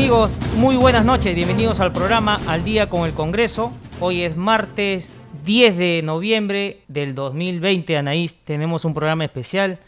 [0.00, 0.38] Amigos?
[0.56, 3.70] Muy buenas noches, bienvenidos al programa Al Día con el Congreso.
[4.00, 9.78] Hoy es martes 10 de noviembre del 2020, Anaís, tenemos un programa especial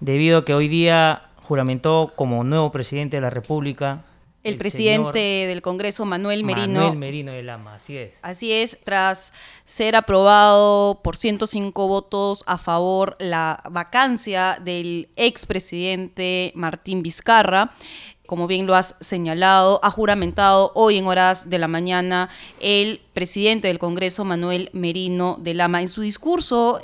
[0.00, 4.02] debido a que hoy día juramentó como nuevo presidente de la República.
[4.42, 6.80] El, presidente del Congreso, Manuel Merino.
[6.80, 8.18] Manuel Merino de Lama, así es.
[8.22, 9.32] Así es, tras
[9.62, 17.70] ser aprobado por 105 votos a favor la vacancia del expresidente Martín Vizcarra
[18.30, 23.66] como bien lo has señalado, ha juramentado hoy en horas de la mañana el presidente
[23.66, 25.80] del Congreso, Manuel Merino de Lama.
[25.80, 26.80] En su discurso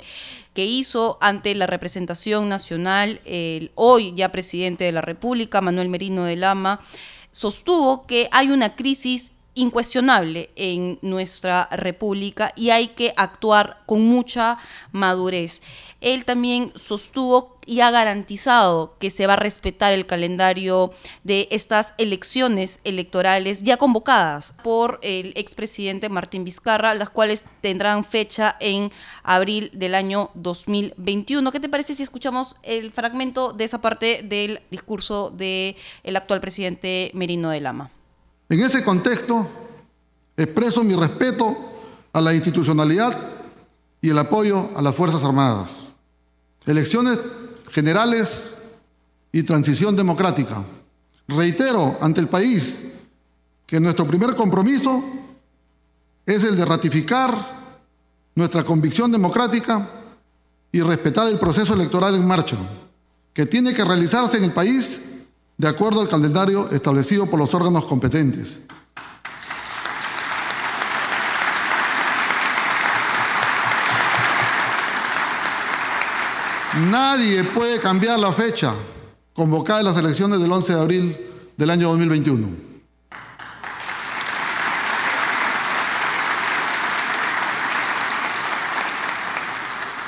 [0.53, 6.25] que hizo ante la representación nacional, el hoy ya presidente de la República, Manuel Merino
[6.25, 6.81] de Lama,
[7.31, 14.57] sostuvo que hay una crisis incuestionable en nuestra república y hay que actuar con mucha
[14.91, 15.61] madurez.
[16.01, 20.91] Él también sostuvo y ha garantizado que se va a respetar el calendario
[21.23, 28.55] de estas elecciones electorales ya convocadas por el expresidente Martín Vizcarra, las cuales tendrán fecha
[28.59, 31.51] en abril del año 2021.
[31.51, 36.39] ¿Qué te parece si escuchamos el fragmento de esa parte del discurso del el actual
[36.39, 37.91] presidente Merino de Lama?
[38.49, 39.45] En ese contexto,
[40.37, 41.55] expreso mi respeto
[42.13, 43.15] a la institucionalidad
[44.01, 45.83] y el apoyo a las Fuerzas Armadas.
[46.65, 47.19] Elecciones
[47.71, 48.51] generales
[49.31, 50.63] y transición democrática.
[51.27, 52.81] Reitero ante el país
[53.65, 55.03] que nuestro primer compromiso
[56.25, 57.57] es el de ratificar
[58.35, 59.89] nuestra convicción democrática
[60.71, 62.57] y respetar el proceso electoral en marcha,
[63.33, 65.01] que tiene que realizarse en el país
[65.57, 68.59] de acuerdo al calendario establecido por los órganos competentes.
[76.77, 78.73] Nadie puede cambiar la fecha
[79.33, 81.17] convocada en las elecciones del 11 de abril
[81.57, 82.47] del año 2021.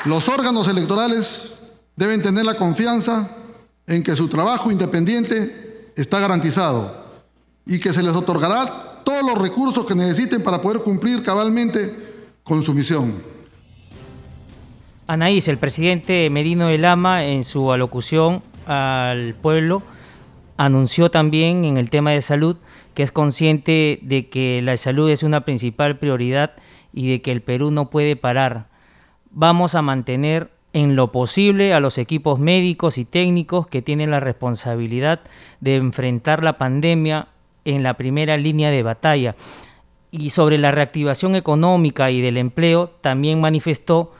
[0.05, 1.53] Los órganos electorales
[1.95, 3.29] deben tener la confianza
[3.87, 7.05] en que su trabajo independiente está garantizado
[7.65, 12.63] y que se les otorgará todos los recursos que necesiten para poder cumplir cabalmente con
[12.63, 13.38] su misión.
[15.09, 19.81] Anaís, el presidente Medino de Lama, en su alocución al pueblo,
[20.55, 22.57] anunció también en el tema de salud
[22.93, 26.51] que es consciente de que la salud es una principal prioridad
[26.93, 28.67] y de que el Perú no puede parar.
[29.31, 34.19] Vamos a mantener en lo posible a los equipos médicos y técnicos que tienen la
[34.19, 35.21] responsabilidad
[35.59, 37.29] de enfrentar la pandemia
[37.65, 39.35] en la primera línea de batalla.
[40.11, 44.13] Y sobre la reactivación económica y del empleo, también manifestó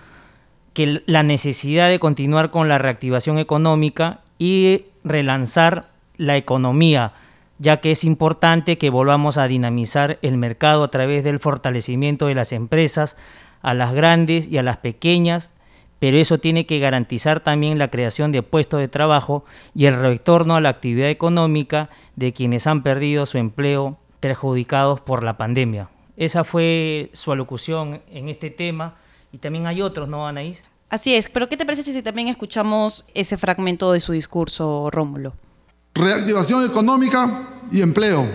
[0.80, 7.12] que la necesidad de continuar con la reactivación económica y relanzar la economía,
[7.58, 12.36] ya que es importante que volvamos a dinamizar el mercado a través del fortalecimiento de
[12.36, 13.18] las empresas,
[13.62, 15.50] a las grandes y a las pequeñas
[16.00, 19.44] pero eso tiene que garantizar también la creación de puestos de trabajo
[19.76, 25.24] y el retorno a la actividad económica de quienes han perdido su empleo perjudicados por
[25.24, 25.90] la pandemia.
[26.16, 28.96] Esa fue su alocución en este tema
[29.34, 30.69] y también hay otros, ¿no, Anaís?
[30.90, 35.34] Así es, pero ¿qué te parece si también escuchamos ese fragmento de su discurso, Rómulo?
[35.94, 38.28] Reactivación económica y empleo.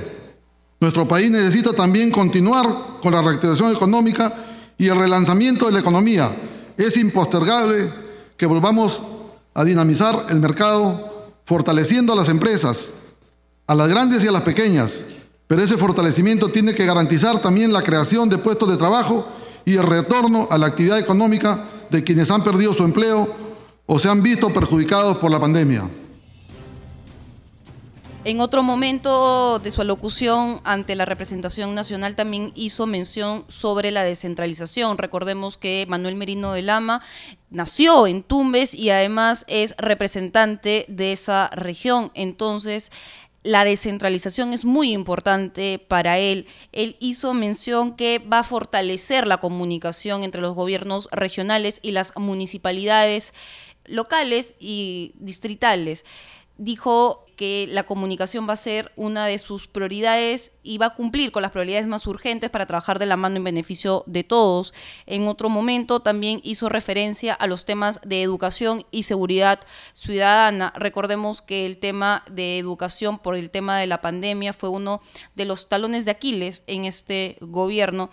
[0.79, 2.67] Nuestro país necesita también continuar
[3.03, 4.33] con la reactivación económica
[4.79, 6.31] y el relanzamiento de la economía
[6.77, 7.91] es impostergable
[8.37, 9.03] que volvamos
[9.55, 12.91] a dinamizar el mercado fortaleciendo a las empresas,
[13.67, 15.07] a las grandes y a las pequeñas,
[15.47, 19.27] pero ese fortalecimiento tiene que garantizar también la creación de puestos de trabajo
[19.65, 23.35] y el retorno a la actividad económica de quienes han perdido su empleo
[23.87, 25.89] o se han visto perjudicados por la pandemia.
[28.25, 34.03] En otro momento de su alocución ante la representación nacional también hizo mención sobre la
[34.03, 34.97] descentralización.
[34.97, 37.03] Recordemos que Manuel Merino de Lama
[37.51, 42.13] nació en Tumbes y además es representante de esa región.
[42.15, 42.91] Entonces,
[43.45, 46.47] la descentralización es muy importante para él.
[46.73, 52.17] Él hizo mención que va a fortalecer la comunicación entre los gobiernos regionales y las
[52.17, 53.35] municipalidades
[53.85, 56.05] locales y distritales
[56.57, 61.33] dijo que la comunicación va a ser una de sus prioridades y va a cumplir
[61.33, 64.75] con las prioridades más urgentes para trabajar de la mano en beneficio de todos.
[65.07, 69.61] En otro momento también hizo referencia a los temas de educación y seguridad
[69.93, 70.73] ciudadana.
[70.77, 75.03] Recordemos que el tema de educación por el tema de la pandemia fue uno
[75.35, 78.11] de los talones de Aquiles en este gobierno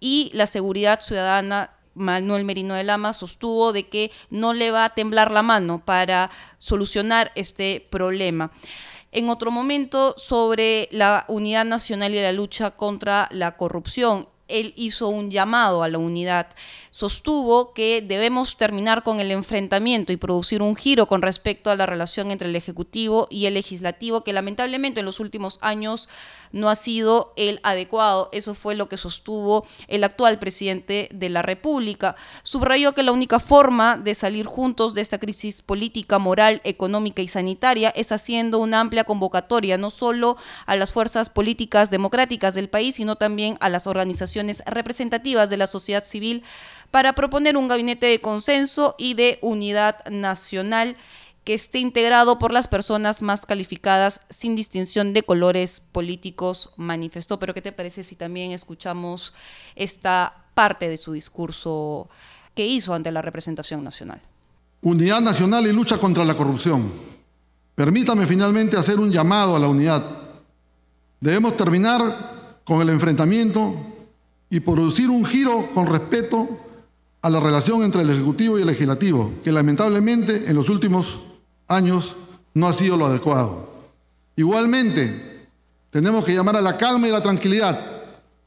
[0.00, 4.94] y la seguridad ciudadana Manuel Merino de Lama sostuvo de que no le va a
[4.94, 8.52] temblar la mano para solucionar este problema.
[9.12, 15.08] En otro momento, sobre la unidad nacional y la lucha contra la corrupción, él hizo
[15.08, 16.48] un llamado a la unidad
[16.90, 21.86] sostuvo que debemos terminar con el enfrentamiento y producir un giro con respecto a la
[21.86, 26.08] relación entre el Ejecutivo y el Legislativo, que lamentablemente en los últimos años
[26.52, 28.28] no ha sido el adecuado.
[28.32, 32.16] Eso fue lo que sostuvo el actual presidente de la República.
[32.42, 37.28] Subrayó que la única forma de salir juntos de esta crisis política, moral, económica y
[37.28, 42.96] sanitaria es haciendo una amplia convocatoria, no solo a las fuerzas políticas democráticas del país,
[42.96, 46.42] sino también a las organizaciones representativas de la sociedad civil
[46.90, 50.96] para proponer un gabinete de consenso y de unidad nacional
[51.44, 57.38] que esté integrado por las personas más calificadas sin distinción de colores políticos, manifestó.
[57.38, 59.32] Pero ¿qué te parece si también escuchamos
[59.74, 62.08] esta parte de su discurso
[62.54, 64.20] que hizo ante la representación nacional?
[64.82, 66.90] Unidad nacional y lucha contra la corrupción.
[67.74, 70.04] Permítame finalmente hacer un llamado a la unidad.
[71.20, 73.74] Debemos terminar con el enfrentamiento
[74.50, 76.69] y producir un giro con respeto
[77.22, 81.22] a la relación entre el Ejecutivo y el Legislativo, que lamentablemente en los últimos
[81.68, 82.16] años
[82.54, 83.70] no ha sido lo adecuado.
[84.36, 85.48] Igualmente,
[85.90, 87.78] tenemos que llamar a la calma y la tranquilidad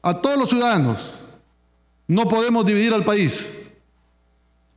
[0.02, 1.20] a todos los ciudadanos.
[2.08, 3.58] No podemos dividir al país.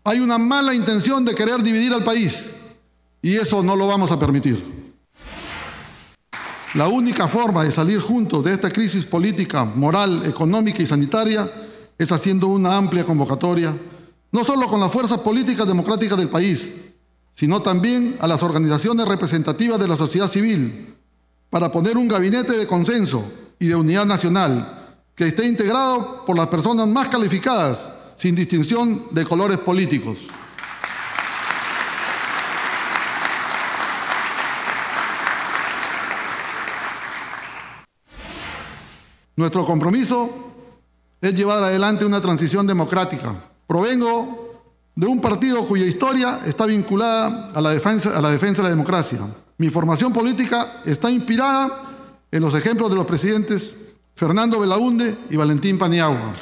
[0.03, 2.51] Hay una mala intención de querer dividir al país
[3.21, 4.77] y eso no lo vamos a permitir.
[6.75, 11.49] La única forma de salir juntos de esta crisis política, moral, económica y sanitaria
[11.97, 13.75] es haciendo una amplia convocatoria,
[14.31, 16.73] no solo con las fuerzas políticas democráticas del país,
[17.33, 20.95] sino también a las organizaciones representativas de la sociedad civil,
[21.49, 23.23] para poner un gabinete de consenso
[23.59, 29.25] y de unidad nacional que esté integrado por las personas más calificadas, sin distinción de
[29.25, 30.17] colores políticos.
[39.35, 40.46] Nuestro compromiso
[41.21, 43.35] es llevar adelante una transición democrática.
[43.67, 44.47] Provengo
[44.95, 48.69] de un partido cuya historia está vinculada a la defensa, a la defensa de la
[48.69, 49.19] democracia.
[49.57, 51.83] Mi formación política está inspirada
[52.31, 53.73] en los ejemplos de los presidentes
[54.15, 56.33] Fernando Belaunde y Valentín Paniagua.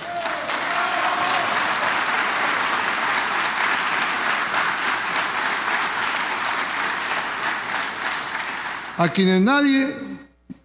[8.97, 9.93] A quienes nadie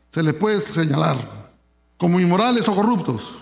[0.09, 1.19] se les puede señalar
[1.97, 3.39] como inmorales o corruptos,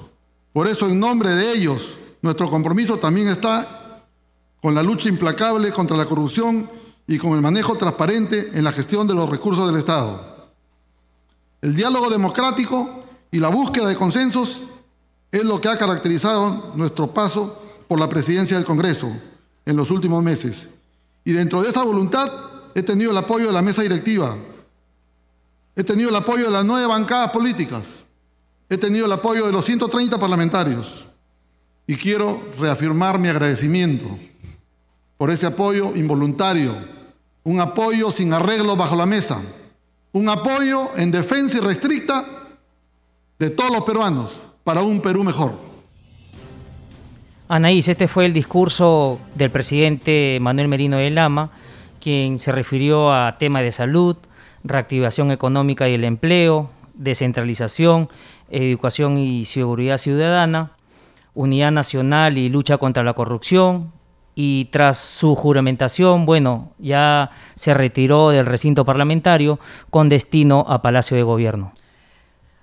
[0.52, 4.04] por eso, en nombre de ellos, nuestro compromiso también está
[4.60, 6.68] con la lucha implacable contra la corrupción
[7.06, 10.52] y con el manejo transparente en la gestión de los recursos del Estado.
[11.62, 14.64] El diálogo democrático y la búsqueda de consensos
[15.30, 19.10] es lo que ha caracterizado nuestro paso por la presidencia del Congreso
[19.64, 20.68] en los últimos meses.
[21.24, 22.30] Y dentro de esa voluntad
[22.74, 24.36] he tenido el apoyo de la mesa directiva,
[25.76, 28.04] he tenido el apoyo de las nueve bancadas políticas,
[28.68, 31.06] he tenido el apoyo de los 130 parlamentarios
[31.86, 34.06] y quiero reafirmar mi agradecimiento
[35.16, 36.74] por ese apoyo involuntario,
[37.44, 39.40] un apoyo sin arreglo bajo la mesa,
[40.12, 42.24] un apoyo en defensa y restricta
[43.38, 45.52] de todos los peruanos para un Perú mejor.
[47.48, 51.50] Anaís, este fue el discurso del presidente Manuel Merino de Lama,
[52.00, 54.16] quien se refirió a temas de salud,
[54.64, 58.10] reactivación económica y el empleo, descentralización
[58.50, 60.72] Educación y Seguridad Ciudadana,
[61.34, 63.92] Unidad Nacional y Lucha contra la Corrupción,
[64.40, 69.58] y tras su juramentación, bueno, ya se retiró del recinto parlamentario
[69.90, 71.72] con destino a Palacio de Gobierno.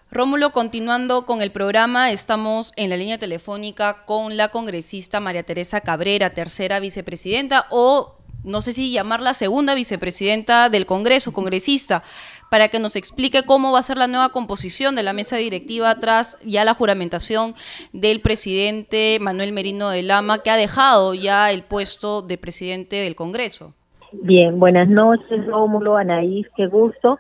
[0.09, 5.81] Rómulo, continuando con el programa, estamos en la línea telefónica con la congresista María Teresa
[5.81, 8.15] Cabrera, tercera vicepresidenta o
[8.45, 12.03] no sé si llamarla segunda vicepresidenta del Congreso, congresista
[12.49, 15.95] para que nos explique cómo va a ser la nueva composición de la mesa directiva
[15.95, 17.53] tras ya la juramentación
[17.93, 23.15] del presidente Manuel Merino de Lama, que ha dejado ya el puesto de presidente del
[23.15, 23.73] Congreso.
[24.11, 27.19] Bien, buenas noches, Rómulo, Anaís, qué gusto.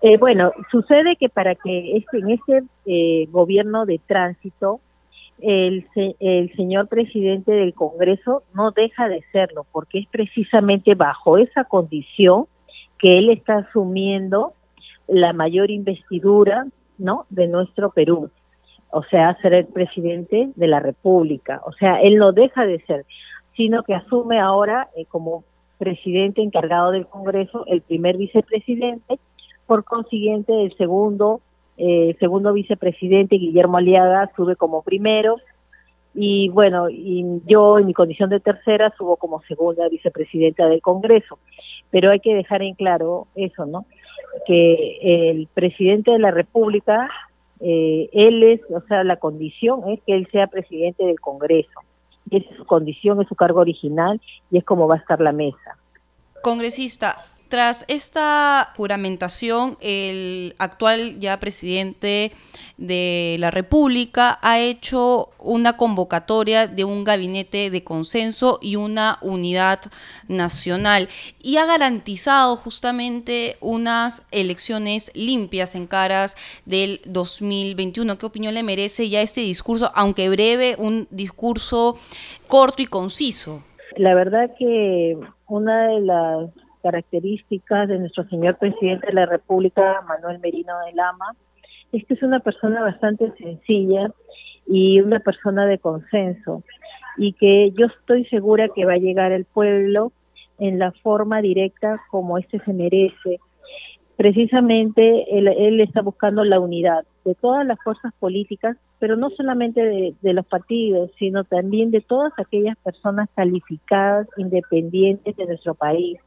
[0.00, 4.80] Eh, bueno, sucede que para que este, en este eh, gobierno de tránsito,
[5.40, 5.86] el,
[6.20, 12.46] el señor presidente del Congreso no deja de serlo, porque es precisamente bajo esa condición
[12.98, 14.54] que él está asumiendo
[15.08, 16.66] la mayor investidura,
[16.98, 17.26] ¿no?
[17.30, 18.30] De nuestro Perú.
[18.90, 21.60] O sea, ser el presidente de la República.
[21.64, 23.06] O sea, él no deja de ser,
[23.56, 25.44] sino que asume ahora eh, como
[25.78, 29.18] presidente encargado del Congreso el primer vicepresidente,
[29.66, 31.40] por consiguiente el segundo
[31.78, 35.36] eh, segundo vicepresidente Guillermo Aliaga sube como primero
[36.14, 41.38] y bueno, y yo en mi condición de tercera subo como segunda vicepresidenta del Congreso.
[41.90, 43.86] Pero hay que dejar en claro eso, ¿no?
[44.46, 47.08] Que el presidente de la República,
[47.60, 51.80] eh, él es, o sea, la condición es que él sea presidente del Congreso.
[52.30, 55.76] Es su condición, es su cargo original y es como va a estar la mesa.
[56.42, 62.32] Congresista, tras esta juramentación, el actual ya presidente
[62.78, 69.80] de la República ha hecho una convocatoria de un gabinete de consenso y una unidad
[70.28, 71.10] nacional
[71.42, 78.16] y ha garantizado justamente unas elecciones limpias en caras del 2021.
[78.16, 81.98] ¿Qué opinión le merece ya este discurso, aunque breve, un discurso
[82.46, 83.62] corto y conciso?
[83.98, 85.18] La verdad que
[85.48, 86.50] una de las
[86.82, 91.34] características de nuestro señor presidente de la República, Manuel Merino de Lama,
[91.92, 94.10] es que es una persona bastante sencilla
[94.66, 96.62] y una persona de consenso
[97.16, 100.12] y que yo estoy segura que va a llegar al pueblo
[100.58, 103.40] en la forma directa como este se merece.
[104.16, 110.14] Precisamente él, está buscando la unidad de todas las fuerzas políticas, pero no solamente de,
[110.20, 116.18] de los partidos, sino también de todas aquellas personas calificadas, independientes de nuestro país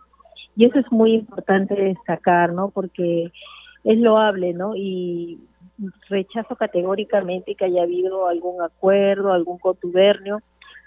[0.55, 2.69] y eso es muy importante destacar, ¿no?
[2.69, 3.31] Porque
[3.83, 4.75] es loable, ¿no?
[4.75, 5.39] Y
[6.09, 10.41] rechazo categóricamente que haya habido algún acuerdo, algún contubernio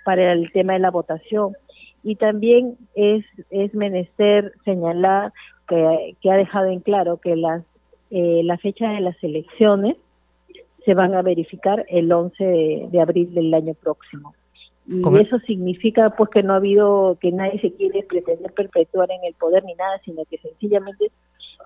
[0.04, 1.52] para el tema de la votación.
[2.02, 5.32] Y también es, es menester señalar
[5.68, 7.62] que, ha dejado en claro que las,
[8.10, 9.96] eh, la fecha de las elecciones
[10.84, 14.34] se van a verificar el 11 de abril del año próximo.
[14.88, 19.22] Y eso significa pues que no ha habido, que nadie se quiere pretender perpetuar en
[19.22, 21.12] el poder ni nada, sino que sencillamente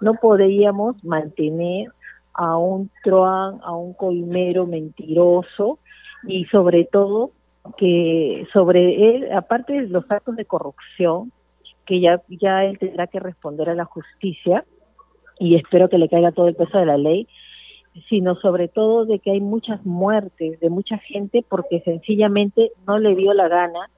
[0.00, 1.88] no podríamos mantener
[2.34, 5.78] a un truán, a un coimero mentiroso
[6.26, 7.30] y sobre todo
[7.76, 11.30] que sobre él, aparte de los actos de corrupción,
[11.86, 14.64] que ya, ya él tendrá que responder a la justicia
[15.38, 17.28] y espero que le caiga todo el peso de la ley,
[18.08, 23.14] sino sobre todo de que hay muchas muertes de mucha gente porque sencillamente no le
[23.14, 23.90] dio la gana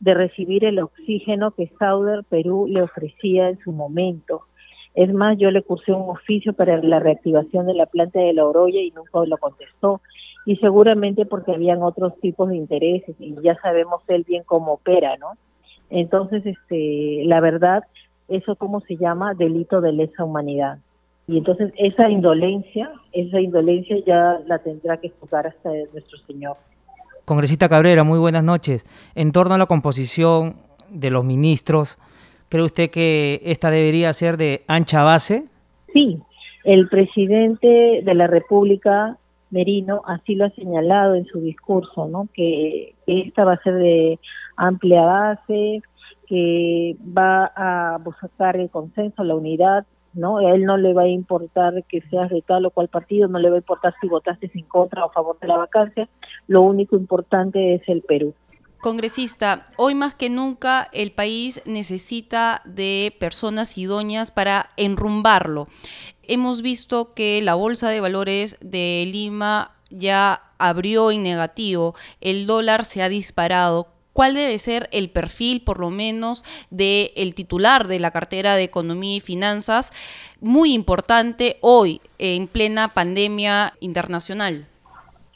[0.00, 4.42] de recibir el oxígeno que Sauder Perú le ofrecía en su momento.
[4.94, 8.44] Es más, yo le cursé un oficio para la reactivación de la planta de la
[8.44, 10.00] Oroya y nunca lo contestó.
[10.44, 15.16] Y seguramente porque habían otros tipos de intereses y ya sabemos él bien cómo opera,
[15.16, 15.32] ¿no?
[15.88, 17.84] Entonces, este, la verdad,
[18.28, 20.78] eso cómo se llama delito de lesa humanidad.
[21.26, 26.56] Y entonces esa indolencia, esa indolencia ya la tendrá que juzgar hasta nuestro Señor.
[27.24, 28.84] Congresista Cabrera, muy buenas noches.
[29.14, 30.56] En torno a la composición
[30.90, 31.98] de los ministros,
[32.48, 35.44] ¿cree usted que esta debería ser de ancha base?
[35.92, 36.18] Sí,
[36.64, 39.16] el presidente de la República,
[39.50, 42.28] Merino, así lo ha señalado en su discurso, ¿no?
[42.34, 44.18] Que, que esta va a ser de
[44.56, 45.82] amplia base,
[46.26, 50.38] que va a buscar el consenso, la unidad ¿no?
[50.38, 53.38] A él no le va a importar que seas de tal o cual partido, no
[53.38, 56.08] le va a importar si votaste en contra o a favor de la vacancia,
[56.46, 58.34] lo único importante es el Perú.
[58.80, 65.68] Congresista, hoy más que nunca el país necesita de personas idóneas para enrumbarlo.
[66.24, 72.84] Hemos visto que la Bolsa de Valores de Lima ya abrió en negativo, el dólar
[72.84, 78.00] se ha disparado cuál debe ser el perfil, por lo menos, del el titular de
[78.00, 79.92] la cartera de Economía y Finanzas,
[80.40, 84.68] muy importante hoy, en plena pandemia internacional.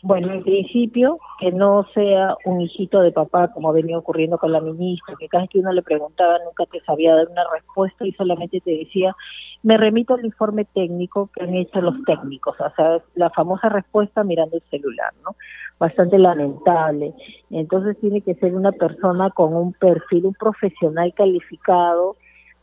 [0.08, 4.60] Bueno, en principio, que no sea un hijito de papá, como venido ocurriendo con la
[4.60, 8.12] ministra, que cada vez que uno le preguntaba nunca te sabía dar una respuesta y
[8.12, 9.16] solamente te decía,
[9.64, 14.22] me remito al informe técnico que han hecho los técnicos, o sea, la famosa respuesta
[14.22, 15.34] mirando el celular, ¿no?
[15.80, 17.12] Bastante lamentable.
[17.50, 22.14] Entonces tiene que ser una persona con un perfil, un profesional calificado,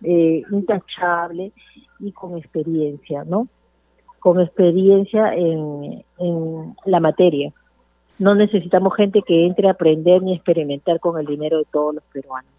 [0.01, 1.51] eh, intachable
[1.99, 3.49] y con experiencia, ¿no?
[4.23, 6.01] Con experiencia en,
[6.85, 7.51] la materia.
[8.19, 12.03] No necesitamos gente que entre a aprender ni experimentar con el dinero de todos los
[12.05, 12.49] peruanos.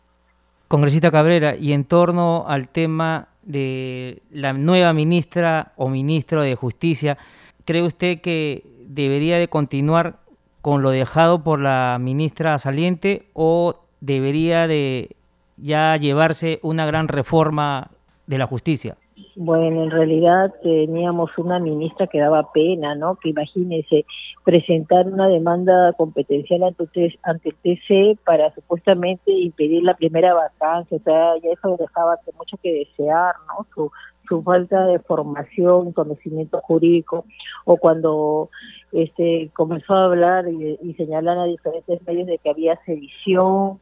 [0.68, 7.16] Congresista Cabrera, y en torno al tema de la nueva ministra o ministro de Justicia,
[7.64, 10.16] ¿cree usted que debería de continuar
[10.61, 15.16] con lo dejado por la ministra saliente o debería de
[15.56, 17.90] ya llevarse una gran reforma
[18.26, 18.99] de la justicia?
[19.37, 23.16] Bueno, en realidad teníamos una ministra que daba pena, ¿no?
[23.16, 24.06] Que imagínese
[24.44, 31.00] presentar una demanda competencial ante, ante el TC para supuestamente impedir la primera vacancia, o
[31.00, 33.66] sea, ya eso dejaba mucho que desear, ¿no?
[33.75, 33.92] Su,
[34.28, 37.25] su falta de formación, conocimiento jurídico,
[37.64, 38.50] o cuando
[38.92, 43.78] este comenzó a hablar y, y señalar a diferentes medios de que había sedición,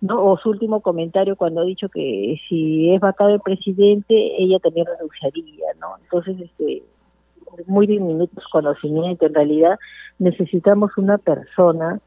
[0.00, 0.24] ¿no?
[0.24, 4.86] O su último comentario cuando ha dicho que si es vacado el presidente, ella también
[4.86, 5.96] renunciaría, ¿no?
[6.02, 6.82] Entonces, este,
[7.66, 9.78] muy diminutos conocimientos, en realidad
[10.18, 12.00] necesitamos una persona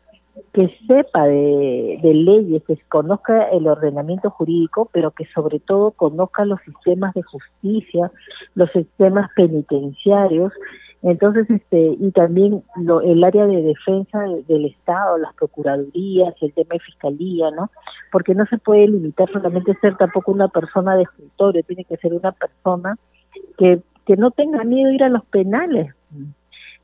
[0.54, 6.46] que sepa de, de, leyes, que conozca el ordenamiento jurídico, pero que sobre todo conozca
[6.46, 8.12] los sistemas de justicia,
[8.54, 10.54] los sistemas penitenciarios,
[11.04, 16.70] entonces, este, y también lo, el área de defensa del Estado, las procuradurías, el tema
[16.74, 17.70] de fiscalía, ¿no?
[18.12, 22.14] Porque no se puede limitar solamente ser tampoco una persona de escritorio, tiene que ser
[22.14, 22.98] una persona
[23.58, 25.94] que, que no tenga miedo a ir a los penales,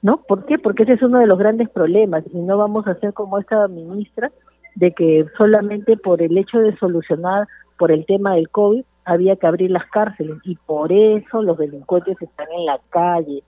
[0.02, 0.18] ¿no?
[0.18, 0.60] ¿Por qué?
[0.60, 3.68] Porque ese es uno de los grandes problemas y no vamos a ser como esta
[3.68, 4.32] ministra
[4.76, 9.48] de que solamente por el hecho de solucionar por el tema del COVID había que
[9.48, 13.44] abrir las cárceles y por eso los delincuentes están en la calle,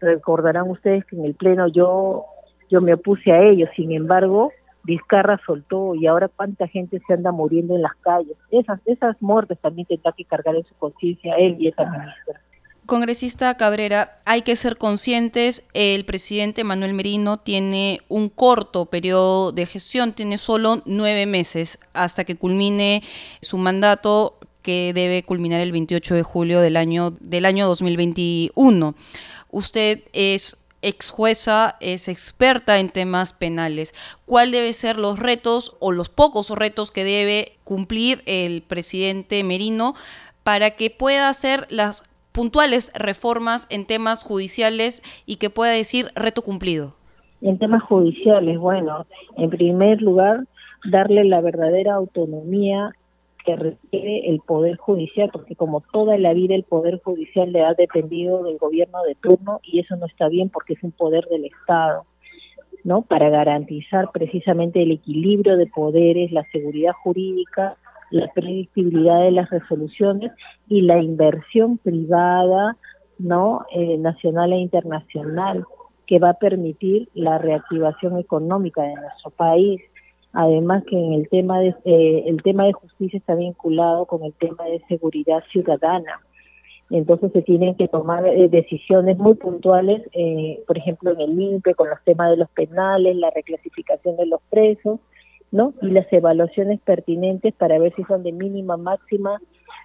[0.00, 2.26] recordarán ustedes que en el pleno yo
[2.68, 7.32] yo me opuse a ellos, sin embargo, Vizcarra soltó y ahora cuánta gente se anda
[7.32, 8.36] muriendo en las calles.
[8.50, 12.40] Esas esas muertes también tendrá que cargar en su conciencia él y esa ministra.
[12.86, 19.66] Congresista Cabrera, hay que ser conscientes, el presidente Manuel Merino tiene un corto periodo de
[19.66, 23.02] gestión, tiene solo nueve meses hasta que culmine
[23.40, 28.94] su mandato que debe culminar el 28 de julio del año, del año 2021.
[29.50, 33.92] Usted es ex jueza, es experta en temas penales.
[34.24, 39.94] ¿Cuál debe ser los retos o los pocos retos que debe cumplir el presidente Merino
[40.44, 46.42] para que pueda hacer las puntuales reformas en temas judiciales y que pueda decir reto
[46.42, 46.94] cumplido?
[47.40, 49.06] En temas judiciales, bueno,
[49.36, 50.46] en primer lugar,
[50.90, 52.92] darle la verdadera autonomía
[53.46, 57.74] que requiere el Poder Judicial, porque como toda la vida el Poder Judicial le ha
[57.74, 61.44] dependido del gobierno de turno y eso no está bien porque es un poder del
[61.44, 62.04] Estado,
[62.82, 63.02] ¿no?
[63.02, 67.76] Para garantizar precisamente el equilibrio de poderes, la seguridad jurídica,
[68.10, 70.32] la predictibilidad de las resoluciones
[70.68, 72.76] y la inversión privada,
[73.18, 73.64] ¿no?
[73.72, 75.64] Eh, nacional e internacional
[76.06, 79.80] que va a permitir la reactivación económica de nuestro país
[80.36, 84.34] además que en el tema de eh, el tema de justicia está vinculado con el
[84.34, 86.20] tema de seguridad ciudadana.
[86.90, 91.74] Entonces se tienen que tomar eh, decisiones muy puntuales eh, por ejemplo en el INPE
[91.74, 95.00] con los temas de los penales la reclasificación de los presos
[95.50, 99.40] no y las evaluaciones pertinentes para ver si son de mínima máxima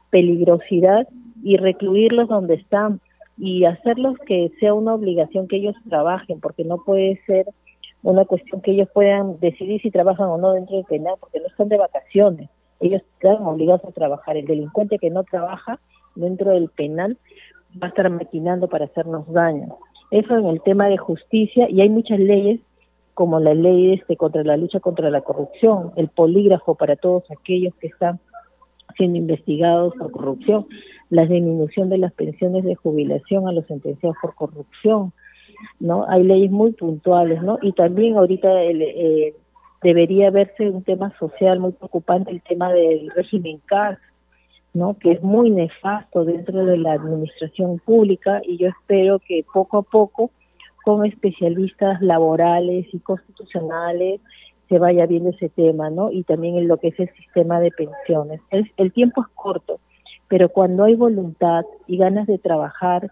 [0.10, 1.08] peligrosidad
[1.44, 3.00] y recluirlos donde están
[3.38, 7.46] y hacerlos que sea una obligación que ellos trabajen porque no puede ser
[8.04, 11.48] una cuestión que ellos puedan decidir si trabajan o no dentro del penal, porque no
[11.48, 14.38] están de vacaciones, ellos están obligados a trabajar.
[14.38, 15.80] El delincuente que no trabaja
[16.16, 17.18] dentro del penal
[17.82, 19.78] va a estar maquinando para hacernos daño.
[20.10, 22.60] Eso en el tema de justicia, y hay muchas leyes,
[23.14, 27.74] como la ley este contra la lucha contra la corrupción, el polígrafo para todos aquellos
[27.76, 28.20] que están
[28.98, 30.66] siendo investigados por corrupción,
[31.10, 35.14] la disminución de las pensiones de jubilación a los sentenciados por corrupción,
[35.80, 36.06] ¿no?
[36.08, 37.58] Hay leyes muy puntuales, ¿no?
[37.62, 39.34] Y también ahorita eh,
[39.82, 43.98] debería verse un tema social muy preocupante, el tema del régimen CAR,
[44.74, 44.98] ¿no?
[44.98, 49.82] Que es muy nefasto dentro de la administración pública y yo espero que poco a
[49.82, 50.32] poco
[50.84, 54.22] con especialistas laborales y constitucionales
[54.70, 56.12] se vaya viendo ese tema, ¿no?
[56.12, 58.40] Y también en lo que es el sistema de pensiones.
[58.78, 59.80] el tiempo es corto,
[60.30, 63.12] pero cuando hay voluntad y ganas de trabajar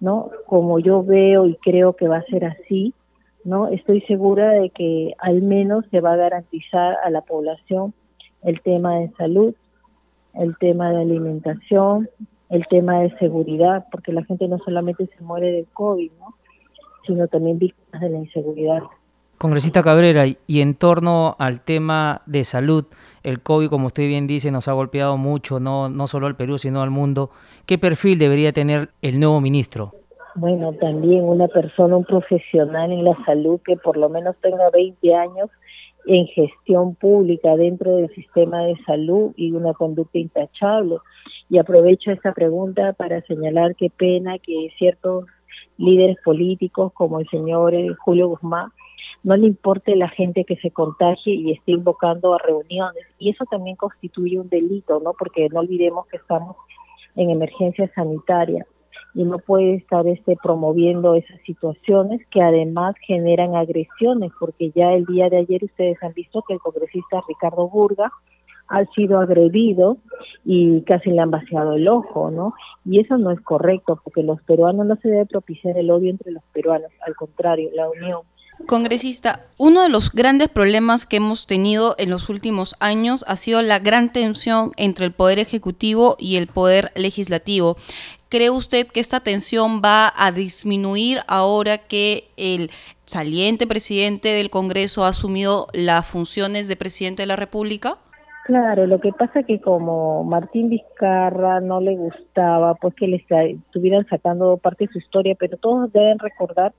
[0.00, 0.30] ¿no?
[0.46, 2.94] Como yo veo y creo que va a ser así,
[3.44, 3.68] ¿no?
[3.68, 7.94] Estoy segura de que al menos se va a garantizar a la población
[8.42, 9.54] el tema de salud,
[10.34, 12.08] el tema de alimentación,
[12.50, 16.34] el tema de seguridad, porque la gente no solamente se muere del COVID, ¿no?
[17.06, 18.82] sino también víctimas de la inseguridad.
[19.38, 22.86] Congresista Cabrera, y en torno al tema de salud,
[23.22, 26.58] el COVID, como usted bien dice, nos ha golpeado mucho, no, no solo al Perú,
[26.58, 27.30] sino al mundo.
[27.66, 29.92] ¿Qué perfil debería tener el nuevo ministro?
[30.36, 35.14] Bueno, también una persona, un profesional en la salud que por lo menos tenga 20
[35.14, 35.50] años
[36.06, 40.96] en gestión pública dentro del sistema de salud y una conducta intachable.
[41.50, 45.24] Y aprovecho esta pregunta para señalar qué pena que ciertos
[45.78, 48.70] líderes políticos como el señor eh, Julio Guzmán
[49.26, 53.04] no le importe la gente que se contagie y esté invocando a reuniones.
[53.18, 55.14] Y eso también constituye un delito, ¿no?
[55.18, 56.54] Porque no olvidemos que estamos
[57.16, 58.64] en emergencia sanitaria
[59.14, 65.04] y no puede estar este promoviendo esas situaciones que además generan agresiones porque ya el
[65.06, 68.12] día de ayer ustedes han visto que el congresista Ricardo Burga
[68.68, 69.96] ha sido agredido
[70.44, 72.54] y casi le han vaciado el ojo, ¿no?
[72.84, 76.30] Y eso no es correcto porque los peruanos no se debe propiciar el odio entre
[76.30, 78.20] los peruanos, al contrario, la unión.
[78.64, 83.60] Congresista, uno de los grandes problemas que hemos tenido en los últimos años ha sido
[83.62, 87.76] la gran tensión entre el Poder Ejecutivo y el Poder Legislativo.
[88.28, 92.70] ¿Cree usted que esta tensión va a disminuir ahora que el
[93.04, 97.98] saliente presidente del Congreso ha asumido las funciones de presidente de la República?
[98.46, 103.16] Claro, lo que pasa es que como Martín Vizcarra no le gustaba, pues que le
[103.16, 106.72] estuvieran sacando parte de su historia, pero todos deben recordar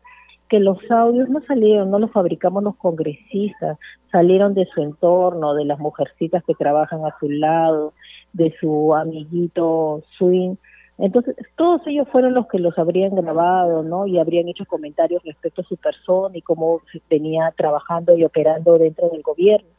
[0.49, 3.77] que los audios no salieron, no los fabricamos los congresistas,
[4.11, 7.93] salieron de su entorno, de las mujercitas que trabajan a su lado,
[8.33, 10.55] de su amiguito swing.
[10.97, 14.07] Entonces, todos ellos fueron los que los habrían grabado, ¿no?
[14.07, 18.77] Y habrían hecho comentarios respecto a su persona y cómo se venía trabajando y operando
[18.77, 19.69] dentro del gobierno.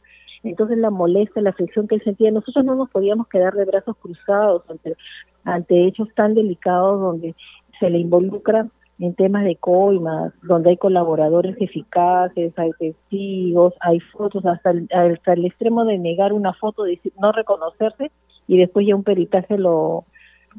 [0.43, 3.97] Entonces, la molestia, la aflicción que él sentía, nosotros no nos podíamos quedar de brazos
[3.97, 4.95] cruzados ante,
[5.43, 7.35] ante hechos tan delicados donde
[7.79, 8.67] se le involucra
[8.99, 15.33] en temas de coimas, donde hay colaboradores eficaces, hay testigos, hay fotos, hasta el, hasta
[15.33, 18.11] el extremo de negar una foto, de no reconocerse,
[18.47, 20.05] y después ya un peritaje lo,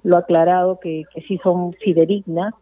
[0.03, 2.55] lo aclarado que, que sí son fidedignas,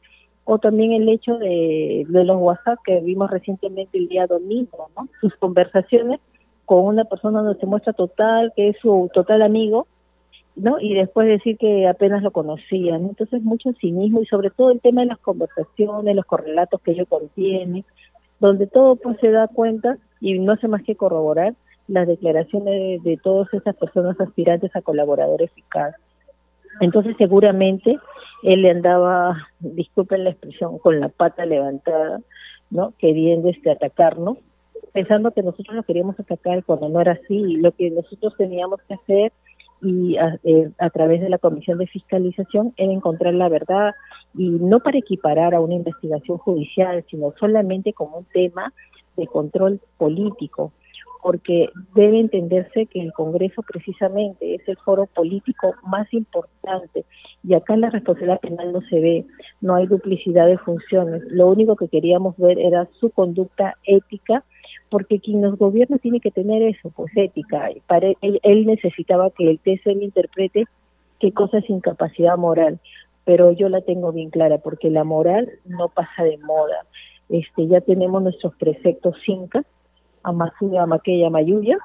[0.44, 5.08] o también el hecho de, de los WhatsApp que vimos recientemente el día domingo, ¿no?
[5.20, 6.20] sus conversaciones
[6.64, 9.86] con una persona donde se muestra total, que es su total amigo,
[10.58, 10.80] ¿no?
[10.80, 13.06] Y después decir que apenas lo conocían.
[13.06, 17.06] Entonces, mucho cinismo y sobre todo el tema de las conversaciones, los correlatos que ello
[17.06, 17.84] contiene,
[18.40, 21.54] donde todo pues se da cuenta y no hace más que corroborar
[21.86, 25.94] las declaraciones de, todas esas personas aspirantes a colaborador eficaz.
[26.80, 27.96] Entonces, seguramente
[28.42, 32.20] él le andaba, disculpen la expresión, con la pata levantada,
[32.70, 32.92] ¿no?
[32.98, 34.38] Queriendo este atacarnos,
[34.92, 37.56] pensando que nosotros lo queríamos atacar cuando no era así.
[37.56, 39.32] Lo que nosotros teníamos que hacer
[39.82, 43.94] y eh, a, través de la Comisión de Fiscalización en encontrar la verdad
[44.34, 48.72] y no para equiparar a una investigación judicial, sino solamente como un tema
[49.16, 50.72] de control político,
[51.22, 57.04] porque debe entenderse que el Congreso precisamente es el foro político más importante
[57.44, 59.26] y acá la responsabilidad penal no se ve,
[59.60, 64.44] no hay duplicidad de funciones, lo único que queríamos ver era su conducta ética
[64.90, 67.70] porque quien nos gobierna tiene que tener eso, pues ética.
[67.86, 70.64] Para él, necesitaba que el TSE interprete
[71.20, 72.78] qué cosa es incapacidad moral,
[73.24, 76.86] pero yo la tengo bien clara, porque la moral no pasa de moda.
[77.28, 79.64] Este, ya tenemos nuestros preceptos cinca,
[80.22, 81.78] Amasuya, Amaqueya, Mayuya,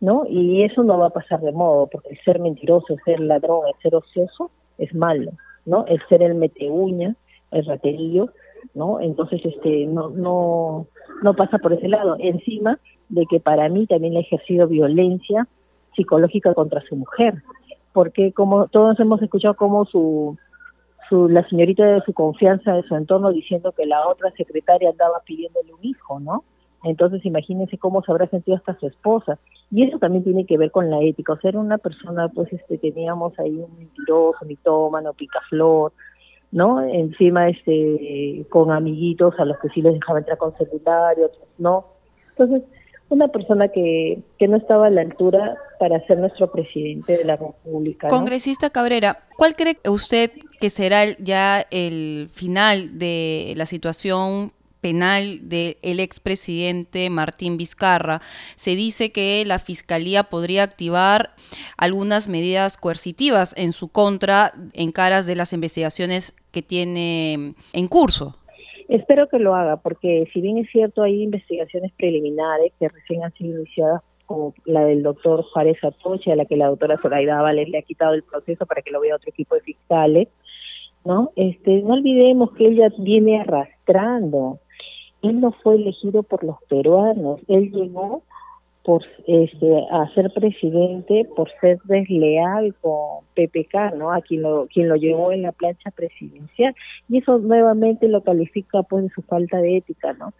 [0.00, 0.24] ¿no?
[0.28, 3.66] Y eso no va a pasar de moda, porque el ser mentiroso, el ser ladrón,
[3.66, 5.32] el ser ocioso es malo,
[5.64, 5.84] ¿no?
[5.86, 7.14] El ser el meteuña,
[7.50, 8.30] el raterillo,
[8.74, 9.00] ¿no?
[9.00, 10.86] Entonces, este, no, no,
[11.22, 12.16] no pasa por ese lado.
[12.18, 15.46] Encima de que para mí también ha ejercido violencia
[15.94, 17.42] psicológica contra su mujer,
[17.92, 20.36] porque como todos hemos escuchado como su,
[21.08, 25.20] su la señorita de su confianza de su entorno diciendo que la otra secretaria andaba
[25.24, 26.44] pidiéndole un hijo, ¿no?
[26.84, 29.38] Entonces imagínense cómo se habrá sentido hasta su esposa.
[29.70, 31.32] Y eso también tiene que ver con la ética.
[31.32, 35.92] O sea, era una persona, pues, este, teníamos ahí un mentiroso, mitómano, picaflor,
[36.52, 36.82] ¿no?
[36.82, 41.86] Encima este con amiguitos a los que sí les dejaba entrar con secundario, otros no.
[42.30, 42.62] Entonces,
[43.08, 47.36] una persona que, que no estaba a la altura para ser nuestro presidente de la
[47.36, 48.08] República.
[48.08, 50.30] Congresista Cabrera, ¿cuál cree usted
[50.60, 54.50] que será ya el final de la situación
[54.86, 58.20] penal del expresidente Martín Vizcarra.
[58.54, 61.30] Se dice que la Fiscalía podría activar
[61.76, 68.36] algunas medidas coercitivas en su contra en caras de las investigaciones que tiene en curso.
[68.88, 73.32] Espero que lo haga, porque si bien es cierto, hay investigaciones preliminares que recién han
[73.32, 77.68] sido iniciadas como la del doctor Juárez Atoche, a la que la doctora Zoraida Valer
[77.68, 80.28] le ha quitado el proceso para que lo vea otro equipo de fiscales,
[81.04, 81.32] ¿no?
[81.34, 84.60] Este, no olvidemos que ella viene arrastrando
[85.22, 88.22] él no fue elegido por los peruanos, él llegó
[88.86, 94.12] por este, a ser presidente por ser desleal con PPK, ¿no?
[94.12, 96.72] A quien lo, quien lo llevó en la plancha presidencial.
[97.08, 100.32] Y eso nuevamente lo califica pues de su falta de ética, ¿no?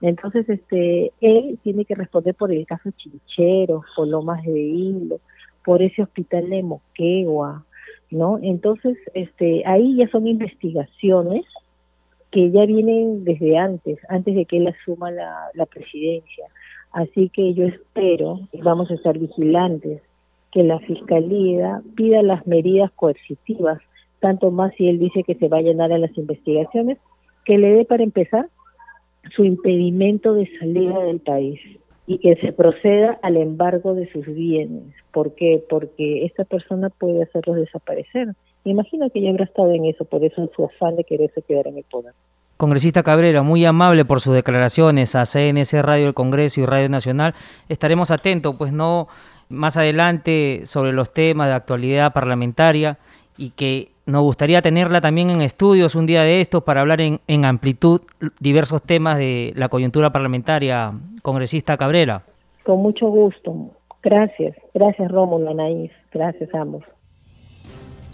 [0.00, 5.20] Entonces, este, él tiene que responder por el caso Chinchero, por Lomas de Hilo,
[5.64, 7.64] por ese hospital de Moquegua,
[8.10, 8.40] ¿no?
[8.42, 11.44] Entonces, este, ahí ya son investigaciones
[12.34, 16.46] que ya vienen desde antes, antes de que él asuma la, presidencia.
[16.90, 20.02] Así que yo espero, y vamos a estar vigilantes,
[20.50, 23.78] que la Fiscalía pida las medidas coercitivas
[24.18, 26.98] tanto más si él dice que se va a llenar a las investigaciones,
[27.44, 28.48] que le dé para empezar
[29.36, 31.60] su impedimento de salida del país
[32.08, 34.92] y que se proceda al embargo de sus bienes.
[35.12, 35.62] ¿Por qué?
[35.68, 38.34] Porque esta persona puede hacerlos desaparecer.
[38.70, 41.66] Imagino que ya habrá estado en eso, por eso en su afán de quererse quedar
[41.66, 42.12] en el poder.
[42.56, 47.34] Congresista Cabrera, muy amable por sus declaraciones a CNC Radio del Congreso y Radio Nacional.
[47.68, 49.08] Estaremos atentos, pues no
[49.48, 52.98] más adelante sobre los temas de actualidad parlamentaria
[53.36, 57.20] y que nos gustaría tenerla también en estudios un día de estos para hablar en,
[57.26, 58.02] en amplitud
[58.38, 60.92] diversos temas de la coyuntura parlamentaria.
[61.22, 62.22] Congresista Cabrera.
[62.64, 63.70] Con mucho gusto.
[64.02, 64.56] Gracias.
[64.74, 65.90] Gracias Rómulo, Anaís.
[66.12, 66.84] Gracias a ambos.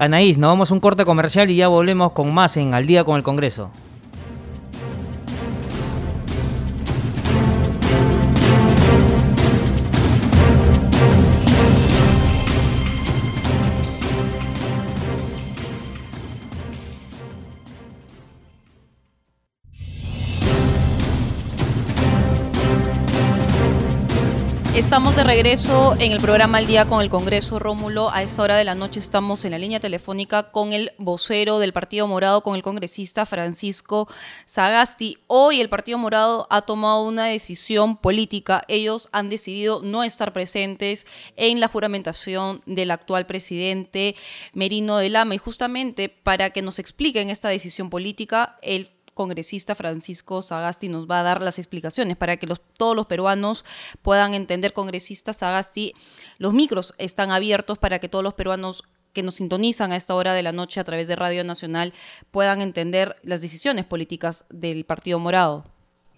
[0.01, 3.05] Anaís, nos vamos a un corte comercial y ya volvemos con más en Al día
[3.05, 3.71] con el Congreso.
[25.21, 28.11] De regreso en el programa Al Día con el Congreso Rómulo.
[28.11, 31.75] A esta hora de la noche estamos en la línea telefónica con el vocero del
[31.75, 34.09] Partido Morado, con el congresista Francisco
[34.47, 35.19] Sagasti.
[35.27, 38.63] Hoy el Partido Morado ha tomado una decisión política.
[38.67, 41.07] Ellos han decidido no estar presentes
[41.37, 44.17] en la juramentación del actual presidente
[44.55, 45.35] Merino de Lama.
[45.35, 51.21] Y justamente para que nos expliquen esta decisión política, el congresista Francisco Sagasti nos va
[51.21, 52.47] a dar las explicaciones para que
[52.79, 53.67] todos los peruanos
[54.01, 54.73] puedan entender.
[54.73, 55.93] Congresista Sagasti,
[56.39, 60.33] los micros están abiertos para que todos los peruanos que nos sintonizan a esta hora
[60.33, 61.93] de la noche a través de Radio Nacional
[62.31, 65.65] puedan entender las decisiones políticas del Partido Morado.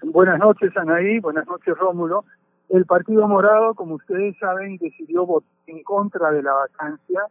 [0.04, 1.18] Buenas noches, Anaí.
[1.18, 2.24] Buenas noches, Rómulo.
[2.68, 7.22] El Partido Morado, como ustedes saben, decidió votar en contra de la vacancia.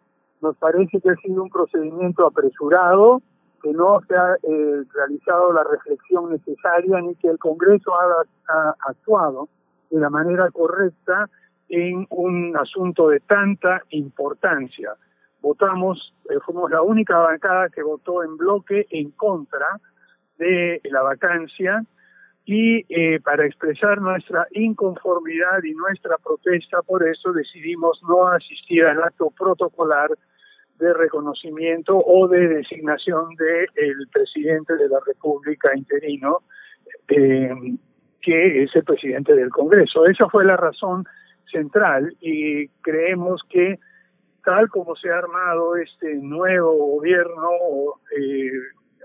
[0.41, 3.21] Nos parece que ha sido un procedimiento apresurado,
[3.61, 9.47] que no se ha eh, realizado la reflexión necesaria ni que el Congreso ha, actuado
[9.89, 11.29] de la manera correcta
[11.69, 14.93] en un asunto de tanta importancia.
[15.41, 19.79] Votamos, eh, fuimos la única bancada que votó en bloque en contra
[20.37, 21.83] de la vacancia
[22.45, 29.03] y eh, para expresar nuestra inconformidad y nuestra protesta por eso decidimos no asistir al
[29.03, 30.09] acto protocolar
[30.81, 36.39] de reconocimiento o de designación del el presidente de la República interino,
[37.07, 37.53] eh,
[38.21, 40.05] que es el presidente del Congreso.
[40.05, 41.05] Esa fue la razón
[41.51, 43.79] central y creemos que
[44.43, 47.49] tal como se ha armado este nuevo gobierno
[48.17, 48.51] eh,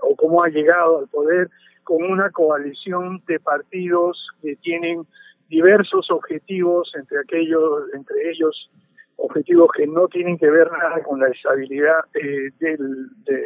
[0.01, 1.49] o como ha llegado al poder
[1.83, 5.05] con una coalición de partidos que tienen
[5.47, 8.69] diversos objetivos entre aquellos entre ellos
[9.17, 12.51] objetivos que no tienen que ver nada con la estabilidad eh,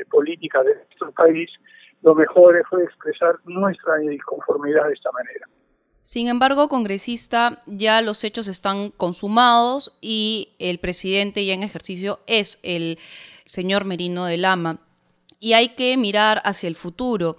[0.10, 1.50] política de nuestro país,
[2.02, 5.48] lo mejor fue expresar nuestra disconformidad de esta manera.
[6.04, 12.60] Sin embargo, congresista, ya los hechos están consumados y el presidente ya en ejercicio es
[12.64, 12.98] el
[13.46, 14.80] señor Merino de Lama.
[15.40, 17.36] Y hay que mirar hacia el futuro.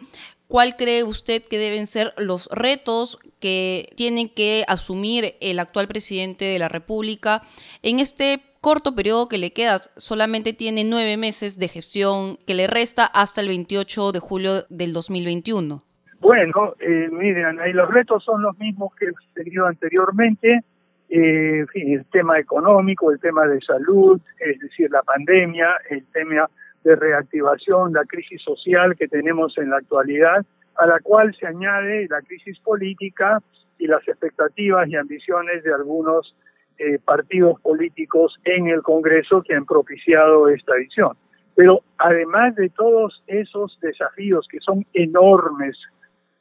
[0.52, 6.44] ¿Cuál cree usted que deben ser los retos que tienen que asumir el actual presidente
[6.44, 7.40] de la República
[7.82, 9.78] en este corto periodo que le queda?
[9.96, 14.92] Solamente tiene nueve meses de gestión que le resta hasta el 28 de julio del
[14.92, 15.82] 2021.
[16.20, 20.64] Bueno, eh, miren, los retos son los mismos que he tenido anteriormente.
[21.08, 26.46] Eh, el tema económico, el tema de salud, es decir, la pandemia, el tema
[26.84, 30.44] de reactivación, la crisis social que tenemos en la actualidad,
[30.76, 33.40] a la cual se añade la crisis política
[33.78, 36.34] y las expectativas y ambiciones de algunos
[36.78, 41.16] eh, partidos políticos en el Congreso que han propiciado esta edición.
[41.54, 45.76] Pero además de todos esos desafíos que son enormes,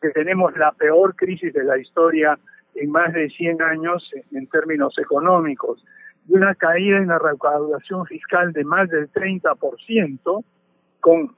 [0.01, 2.39] que tenemos la peor crisis de la historia
[2.75, 5.83] en más de 100 años en términos económicos,
[6.31, 10.43] y una caída en la recaudación fiscal de más del 30%,
[11.01, 11.35] con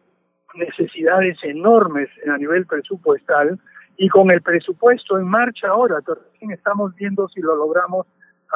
[0.54, 3.60] necesidades enormes a nivel presupuestal,
[3.98, 8.06] y con el presupuesto en marcha ahora, recién estamos viendo si lo logramos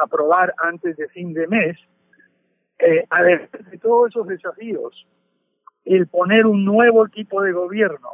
[0.00, 1.76] aprobar antes de fin de mes,
[2.78, 5.06] eh, además de todos esos desafíos,
[5.84, 8.10] el poner un nuevo equipo de gobierno,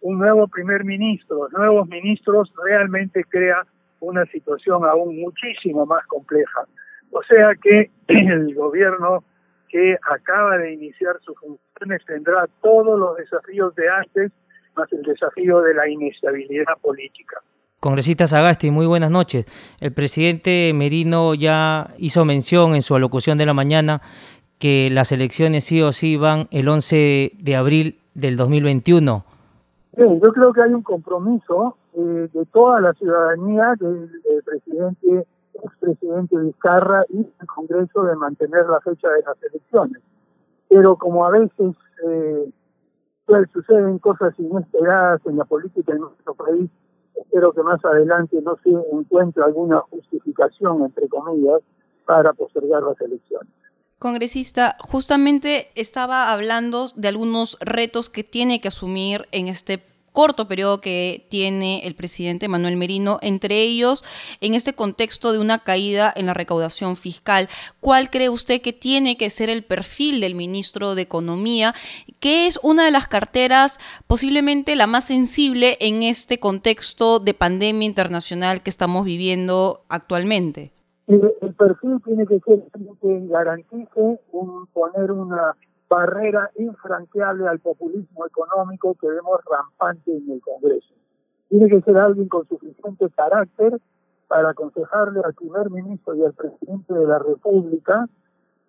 [0.00, 3.62] un nuevo primer ministro, nuevos ministros, realmente crea
[4.00, 6.64] una situación aún muchísimo más compleja.
[7.12, 9.24] O sea que el gobierno
[9.68, 14.32] que acaba de iniciar sus funciones tendrá todos los desafíos de antes,
[14.76, 17.40] más el desafío de la inestabilidad política.
[17.80, 19.46] Congresista Sagasti, muy buenas noches.
[19.80, 24.00] El presidente Merino ya hizo mención en su alocución de la mañana
[24.58, 29.24] que las elecciones sí o sí van el 11 de abril del 2021?
[29.96, 34.10] Bien, yo creo que hay un compromiso eh, de toda la ciudadanía, del,
[34.44, 40.02] presidente, expresidente Vizcarra y el Congreso de mantener la fecha de las elecciones.
[40.68, 41.74] Pero como a veces
[42.06, 42.50] eh,
[43.26, 46.70] pues, suceden cosas inesperadas en la política de nuestro país,
[47.14, 51.60] espero que más adelante no se encuentre alguna justificación, entre comillas,
[52.06, 53.52] para postergar las elecciones.
[53.98, 59.82] Congresista, justamente estaba hablando de algunos retos que tiene que asumir en este
[60.18, 64.02] corto periodo que tiene el presidente Manuel Merino, entre ellos
[64.40, 67.48] en este contexto de una caída en la recaudación fiscal.
[67.78, 71.72] ¿Cuál cree usted que tiene que ser el perfil del ministro de Economía,
[72.18, 73.78] que es una de las carteras
[74.08, 80.72] posiblemente la más sensible en este contexto de pandemia internacional que estamos viviendo actualmente?
[81.06, 81.20] El,
[81.56, 82.64] perfil tiene que ser
[83.00, 85.54] que garantice un, poner una
[85.88, 90.94] barrera infranqueable al populismo económico que vemos rampante en el Congreso.
[91.48, 93.80] Tiene que ser alguien con suficiente carácter
[94.28, 98.06] para aconsejarle al primer ministro y al presidente de la República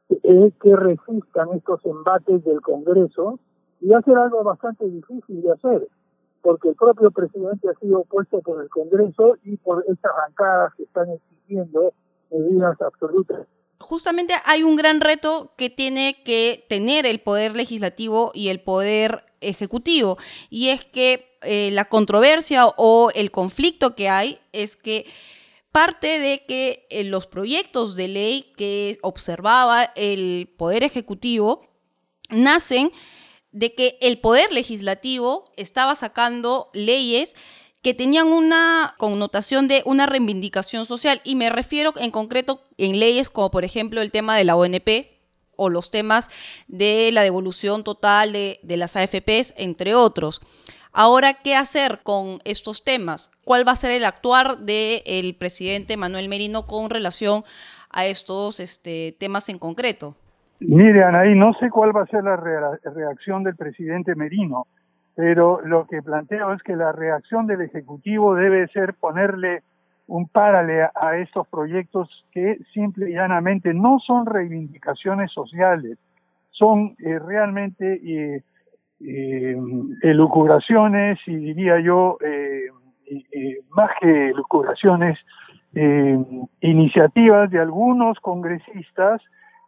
[0.09, 3.39] eh, que resistan estos embates del Congreso
[3.81, 5.87] y hacer algo bastante difícil de hacer,
[6.41, 10.83] porque el propio presidente ha sido opuesto por el Congreso y por estas bancadas que
[10.83, 11.93] están exigiendo
[12.31, 13.45] medidas absolutas
[13.79, 19.25] justamente hay un gran reto que tiene que tener el poder legislativo y el poder
[19.41, 20.17] ejecutivo,
[20.49, 25.05] y es que eh, la controversia o el conflicto que hay es que
[25.71, 31.61] parte de que eh, los proyectos de ley que observaba el poder ejecutivo
[32.29, 32.91] nacen
[33.51, 37.35] de que el poder legislativo estaba sacando leyes
[37.81, 43.29] que tenían una connotación de una reivindicación social y me refiero en concreto en leyes
[43.29, 44.89] como por ejemplo el tema de la ONP
[45.55, 46.29] o los temas
[46.67, 50.41] de la devolución total de, las AFPs, entre otros.
[50.93, 53.29] Ahora, ¿qué hacer con estos temas?
[53.43, 57.43] ¿Cuál va a ser el actuar del presidente Manuel Merino con relación
[57.91, 60.15] a estos este, temas en concreto?
[60.61, 64.65] Mire, Anaí, no sé cuál va a ser la reacción del presidente Merino
[65.19, 69.63] pero lo que planteo es que la reacción del Ejecutivo debe ser ponerle
[70.07, 75.97] un párale a, estos proyectos que simple y llanamente no son reivindicaciones sociales,
[76.51, 78.43] son eh, realmente eh,
[79.01, 79.57] eh,
[80.03, 82.17] elucubraciones y diría yo,
[83.71, 85.19] más que elucubraciones,
[86.61, 89.21] iniciativas de algunos congresistas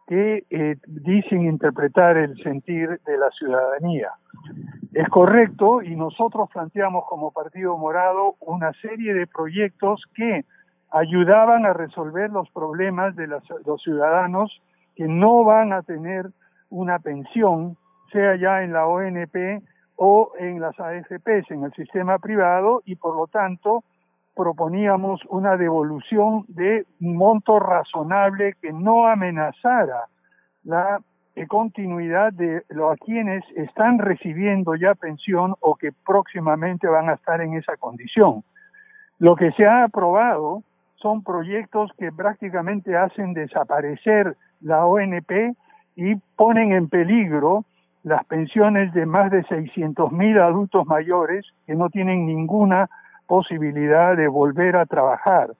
[0.06, 0.44] que
[0.86, 4.10] dicen interpretar el sentir de la ciudadanía.
[4.92, 10.44] Es correcto y nosotros planteamos como Partido Morado una serie de proyectos que
[10.90, 13.42] ayudaban a resolver los problemas de los
[13.82, 14.60] ciudadanos
[14.94, 16.26] que no van a tener
[16.68, 17.76] una pensión,
[18.12, 19.62] sea ya en la ONP
[19.96, 23.84] o en las AFPs, en el sistema privado, y por lo tanto
[24.34, 30.06] proponíamos una devolución de un monto razonable que no amenazara
[30.64, 31.00] la
[31.48, 37.40] continuidad de los a quienes están recibiendo ya pensión o que próximamente van a estar
[37.40, 38.44] en esa condición.
[39.18, 40.62] Lo que se ha aprobado
[40.96, 45.56] son proyectos que prácticamente hacen desaparecer la ONP
[45.96, 47.64] y ponen en peligro
[48.04, 52.88] las pensiones de más de 600 mil adultos mayores que no tienen ninguna
[53.32, 55.54] posibilidad de volver a trabajar.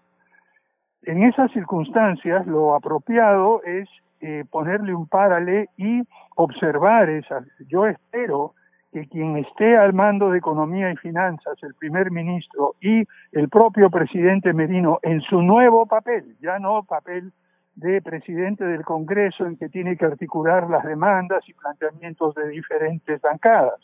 [1.04, 3.88] En esas circunstancias, lo apropiado es
[4.20, 6.02] eh, ponerle un párale y
[6.36, 7.46] observar esas.
[7.70, 8.52] Yo espero
[8.92, 13.88] que quien esté al mando de Economía y Finanzas, el primer ministro y el propio
[13.88, 17.32] presidente Merino, en su nuevo papel, ya no papel
[17.74, 23.18] de presidente del Congreso en que tiene que articular las demandas y planteamientos de diferentes
[23.22, 23.80] bancadas,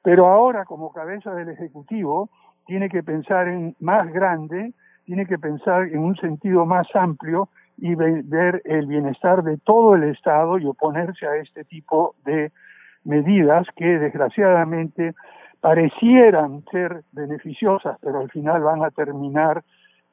[0.00, 2.30] pero ahora como cabeza del Ejecutivo
[2.66, 4.72] tiene que pensar en más grande,
[5.04, 7.48] tiene que pensar en un sentido más amplio
[7.78, 12.50] y ver el bienestar de todo el Estado y oponerse a este tipo de
[13.04, 15.14] medidas que desgraciadamente
[15.60, 19.62] parecieran ser beneficiosas, pero al final van a terminar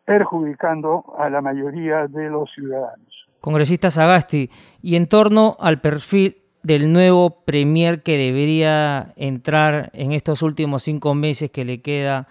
[0.06, 3.28] perjudicando a la mayoría de los ciudadanos.
[3.40, 4.50] Congresista Sagasti,
[4.82, 11.14] y en torno al perfil del nuevo premier que debería entrar en estos últimos cinco
[11.14, 12.28] meses que le queda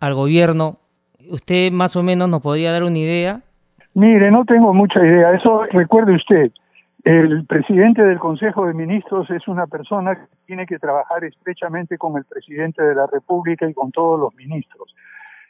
[0.00, 0.78] al gobierno,
[1.30, 3.40] ¿usted más o menos nos podría dar una idea?
[3.94, 5.32] Mire, no tengo mucha idea.
[5.32, 6.52] Eso recuerde usted.
[7.04, 12.16] El presidente del Consejo de Ministros es una persona que tiene que trabajar estrechamente con
[12.16, 14.94] el presidente de la República y con todos los ministros.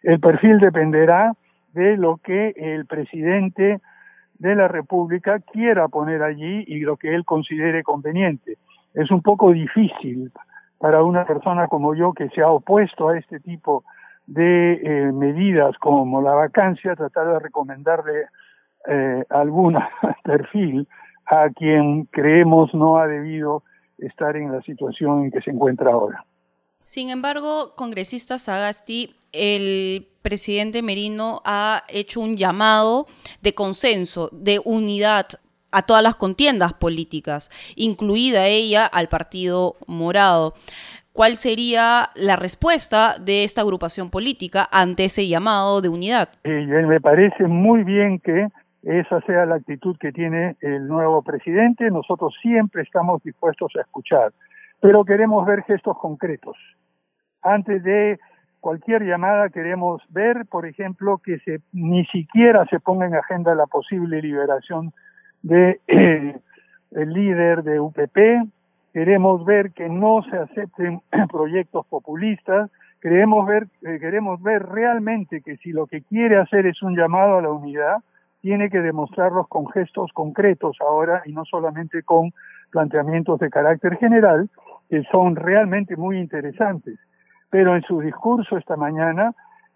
[0.03, 1.32] El perfil dependerá
[1.72, 3.80] de lo que el presidente
[4.38, 8.59] de la República quiera poner allí y lo que él considere conveniente.
[8.94, 10.30] Es un poco difícil
[10.78, 13.95] para una persona como yo que se ha opuesto a este tipo de
[14.35, 18.27] eh, medidas como la vacancia, tratar de recomendarle
[18.89, 19.79] eh, algún
[20.24, 20.89] perfil
[21.27, 23.62] a quien creemos no ha debido
[23.99, 26.24] estar en la situación en que se encuentra ahora.
[26.85, 33.07] Sin embargo, congresista Sagasti, el presidente Merino ha hecho un llamado
[33.43, 35.27] de consenso, de unidad
[35.72, 40.55] a todas las contiendas políticas, incluida ella al Partido Morado.
[41.16, 46.28] ¿Cuál sería la respuesta de esta agrupación política ante ese llamado de unidad?
[46.44, 48.48] me parece muy bien que
[48.82, 51.90] esa sea la actitud que tiene el nuevo presidente.
[51.90, 54.32] Nosotros siempre estamos dispuestos a escuchar,
[54.80, 56.56] pero queremos ver gestos concretos
[57.46, 58.18] antes de
[58.60, 63.66] cualquier llamada queremos ver, por ejemplo, que se, ni siquiera se ponga en agenda la
[63.66, 64.92] posible liberación
[65.42, 66.36] de eh,
[66.90, 68.18] el líder de UPP.
[68.97, 72.70] Queremos ver que no se acepten proyectos populistas.
[73.03, 77.36] Queremos ver, eh, queremos ver realmente que si lo que quiere hacer es un llamado
[77.36, 77.97] a la unidad,
[78.40, 82.32] tiene que demostrarlos con gestos concretos ahora y no solamente con
[82.70, 84.49] planteamientos de carácter general,
[84.88, 86.99] que son realmente muy interesantes
[87.51, 89.32] pero en su discurso esta mañana,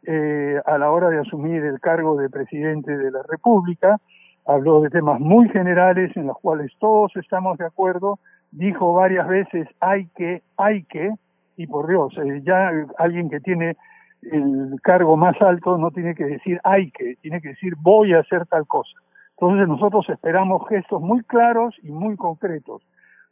[0.06, 3.98] eh, a la hora de asumir el cargo de presidente de la República,
[4.46, 8.18] habló de temas muy generales en los cuales todos estamos de acuerdo,
[8.50, 11.14] dijo varias veces hay que, hay que,
[11.56, 13.76] y por Dios, eh, ya alguien que tiene
[14.22, 18.20] el cargo más alto no tiene que decir hay que, tiene que decir voy a
[18.20, 18.92] hacer tal cosa.
[19.38, 22.82] Entonces nosotros esperamos gestos muy claros y muy concretos.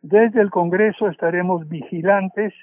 [0.01, 2.55] Desde el Congreso estaremos vigilantes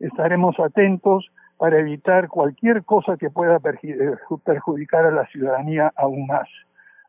[0.00, 1.26] estaremos atentos
[1.56, 6.48] para evitar cualquier cosa que pueda eh, perjudicar a la ciudadanía aún más,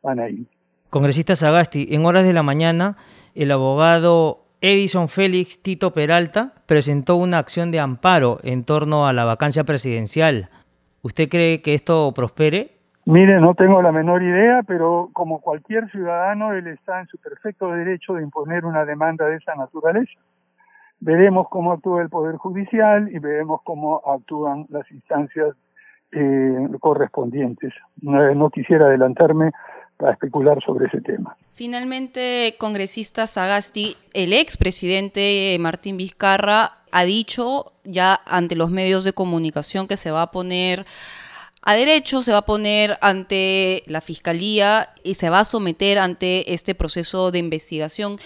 [0.02, 0.46] Anaí.
[0.90, 2.96] Congresista Sagasti, en horas de la mañana,
[3.34, 9.24] el abogado Edison Félix Tito Peralta presentó una acción de amparo en torno a la
[9.24, 10.48] vacancia presidencial.
[11.02, 12.70] ¿Usted cree que esto prospere?
[13.04, 17.70] Mire, no tengo la menor idea, pero como cualquier ciudadano, él está en su perfecto
[17.70, 20.18] derecho de imponer una demanda de esa naturaleza.
[21.00, 25.54] Veremos cómo actúa el Poder Judicial y veremos cómo actúan las instancias
[26.10, 27.72] eh, correspondientes.
[28.02, 29.52] No, quisiera adelantarme
[29.98, 31.36] para especular sobre ese tema.
[31.54, 39.88] Finalmente, congresista Sagasti, el expresidente Martín Vizcarra ha dicho ya ante los medios de comunicación
[39.88, 40.86] que se va a poner
[41.62, 46.54] a derecho, se va a poner ante la fiscalía y se va a someter ante
[46.54, 48.16] este proceso de investigación.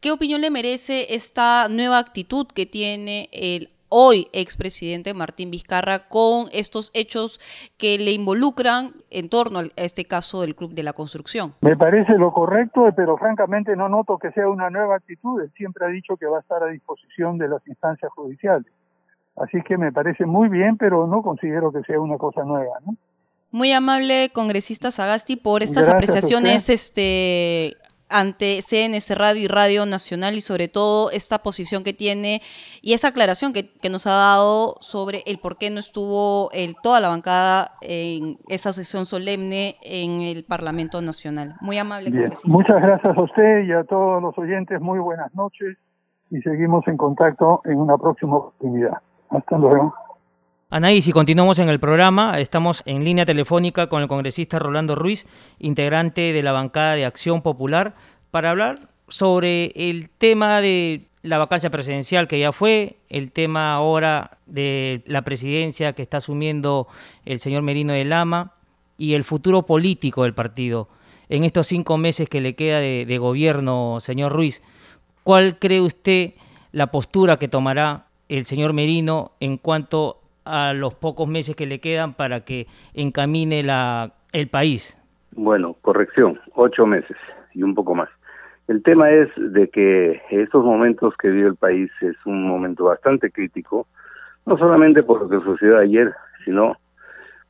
[0.00, 6.48] ¿Qué opinión le merece esta nueva actitud que tiene el hoy expresidente Martín Vizcarra con
[6.52, 7.40] estos hechos
[7.78, 11.54] que le involucran en torno a este caso del Club de la Construcción?
[11.62, 15.40] Me parece lo correcto, pero francamente no noto que sea una nueva actitud.
[15.40, 18.70] Él siempre ha dicho que va a estar a disposición de las instancias judiciales.
[19.36, 22.74] Así que me parece muy bien, pero no considero que sea una cosa nueva,
[23.50, 27.76] Muy amable congresista Sagasti por estas apreciaciones este
[28.08, 32.40] ante CNS Radio y Radio Nacional y sobre todo esta posición que tiene
[32.82, 36.98] y esa aclaración que, nos ha dado sobre el por qué no estuvo el, toda
[37.00, 41.54] la bancada en esa sesión solemne en el Parlamento Nacional.
[41.60, 42.10] Muy amable.
[42.44, 44.80] Muchas gracias a usted y a todos los oyentes.
[44.80, 45.76] Muy buenas noches
[46.30, 48.98] y seguimos en contacto en una próxima oportunidad.
[49.30, 49.94] Hasta luego.
[50.68, 55.24] Anaí, si continuamos en el programa, estamos en línea telefónica con el congresista Rolando Ruiz,
[55.60, 57.94] integrante de la bancada de Acción Popular,
[58.32, 64.38] para hablar sobre el tema de la vacancia presidencial que ya fue, el tema ahora
[64.46, 66.88] de la presidencia que está asumiendo
[67.24, 68.54] el señor Merino de Lama
[68.98, 70.88] y el futuro político del partido.
[71.28, 74.64] En estos cinco meses que le queda de, de gobierno, señor Ruiz,
[75.22, 76.32] ¿cuál cree usted
[76.72, 81.80] la postura que tomará el señor Merino en cuanto a los pocos meses que le
[81.80, 84.96] quedan para que encamine la, el país?
[85.32, 87.16] Bueno, corrección, ocho meses
[87.52, 88.08] y un poco más.
[88.68, 93.30] El tema es de que estos momentos que vive el país es un momento bastante
[93.30, 93.86] crítico,
[94.44, 96.12] no solamente por lo que sucedió ayer,
[96.44, 96.76] sino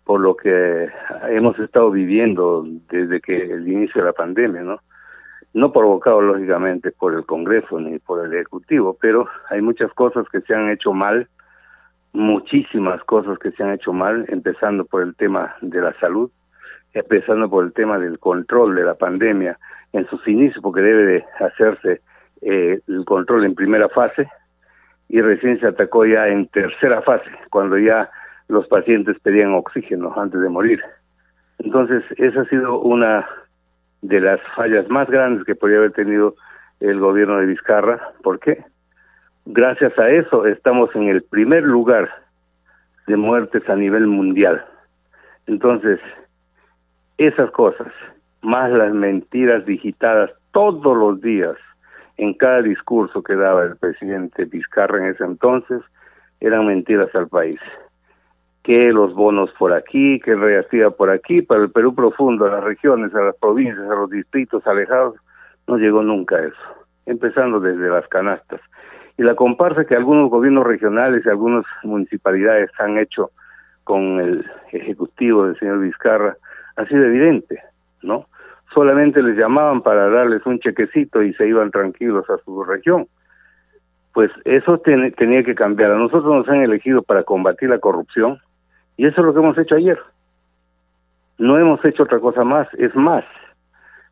[0.05, 0.88] por lo que
[1.30, 4.80] hemos estado viviendo desde que el inicio de la pandemia, ¿no?
[5.53, 10.42] No provocado lógicamente por el Congreso ni por el Ejecutivo, pero hay muchas cosas que
[10.42, 11.28] se han hecho mal
[12.17, 16.31] muchísimas cosas que se han hecho mal, empezando por el tema de la salud,
[16.95, 19.59] empezando por el tema del control de la pandemia
[19.93, 22.01] en sus inicios, porque debe de hacerse
[22.41, 24.29] eh, el control en primera fase
[25.09, 28.11] y recién se atacó ya en tercera fase, cuando ya
[28.49, 30.81] los pacientes pedían oxígeno antes de morir.
[31.59, 33.27] Entonces, esa ha sido una
[34.03, 36.35] de las fallas más grandes que podría haber tenido
[36.81, 38.01] el gobierno de Vizcarra.
[38.23, 38.64] ¿Por qué?
[39.49, 42.11] Gracias a eso estamos en el primer lugar
[43.07, 44.64] de muertes a nivel mundial.
[45.47, 46.01] Entonces,
[47.16, 47.92] esas cosas,
[48.42, 51.55] más las mentiras digitadas todos los días
[52.16, 55.80] en cada discurso que daba el presidente Vizcarra en ese entonces,
[56.40, 57.61] eran mentiras al país.
[58.64, 62.64] Que los bonos por aquí, que el por aquí, para el Perú profundo, a las
[62.64, 65.14] regiones, a las provincias, a los distritos alejados,
[65.68, 68.61] no llegó nunca eso, empezando desde las canastas.
[69.19, 73.31] Y la comparsa que algunos gobiernos regionales y algunas municipalidades han hecho
[73.85, 76.37] con el ejecutivo del señor Vizcarra
[76.77, 77.62] ha sido evidente,
[78.03, 78.27] ¿no?
[78.75, 83.07] Solamente les llamaban para darles un chequecito y se iban tranquilos a su región.
[84.12, 85.93] Pues eso tenía que cambiar.
[85.93, 88.39] A nosotros nos han elegido para combatir la corrupción
[88.97, 89.99] y eso es lo que hemos hecho ayer.
[91.39, 93.25] No hemos hecho otra cosa más, es más,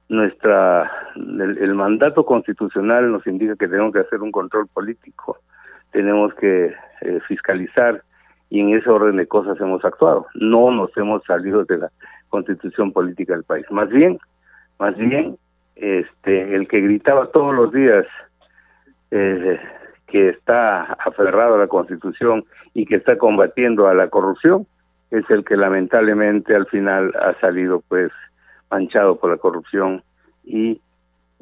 [0.08, 5.38] nuestra el, mandato constitucional nos indica que tenemos que hacer un control político,
[5.92, 8.02] tenemos que eh, fiscalizar
[8.50, 10.26] y en ese orden de cosas hemos actuado.
[10.34, 11.90] No nos hemos salido de la
[12.28, 13.66] constitución política del país.
[13.70, 14.18] Más bien,
[14.78, 15.36] más bien,
[15.76, 18.06] este, el que gritaba todos los días
[19.10, 19.58] eh,
[20.06, 22.44] que está aferrado a la constitución
[22.74, 24.66] y que está combatiendo a la corrupción
[25.10, 28.10] es el que lamentablemente al final ha salido pues
[28.74, 30.02] manchado por la corrupción
[30.44, 30.80] y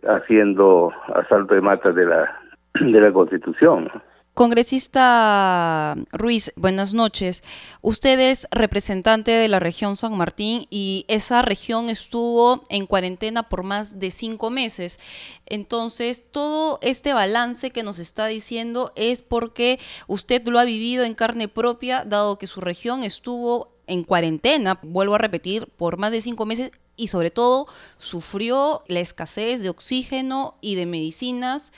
[0.03, 2.39] haciendo asalto de matas de la
[2.75, 3.91] de la Constitución.
[4.35, 7.43] Congresista Ruiz, buenas noches.
[7.83, 13.63] Usted es representante de la región San Martín y esa región estuvo en cuarentena por
[13.63, 14.99] más de cinco meses.
[15.45, 21.15] Entonces, todo este balance que nos está diciendo es porque usted lo ha vivido en
[21.15, 26.23] carne propia, dado que su región estuvo en cuarentena, vuelvo a repetir, por más de
[26.23, 27.67] cinco meses y sobre todo
[27.97, 31.73] sufrió la escasez de oxígeno y de medicinas.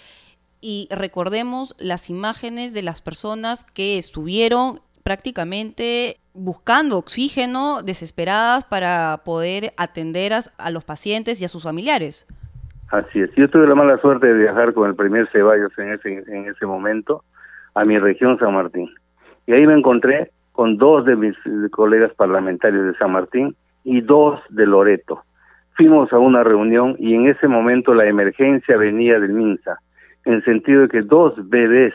[0.60, 9.72] Y recordemos las imágenes de las personas que estuvieron prácticamente buscando oxígeno, desesperadas para poder
[9.76, 12.26] atender a, los pacientes y a sus familiares.
[12.90, 13.30] Así es.
[13.36, 16.66] Yo tuve la mala suerte de viajar con el primer Ceballos en ese, en ese
[16.66, 17.22] momento
[17.74, 18.88] a mi región San Martín.
[19.46, 21.36] Y ahí me encontré con dos de mis
[21.72, 25.22] colegas parlamentarios de San Martín y dos de Loreto.
[25.76, 29.78] Fuimos a una reunión y en ese momento la emergencia venía del MINSA,
[30.24, 31.94] en el sentido de que dos bebés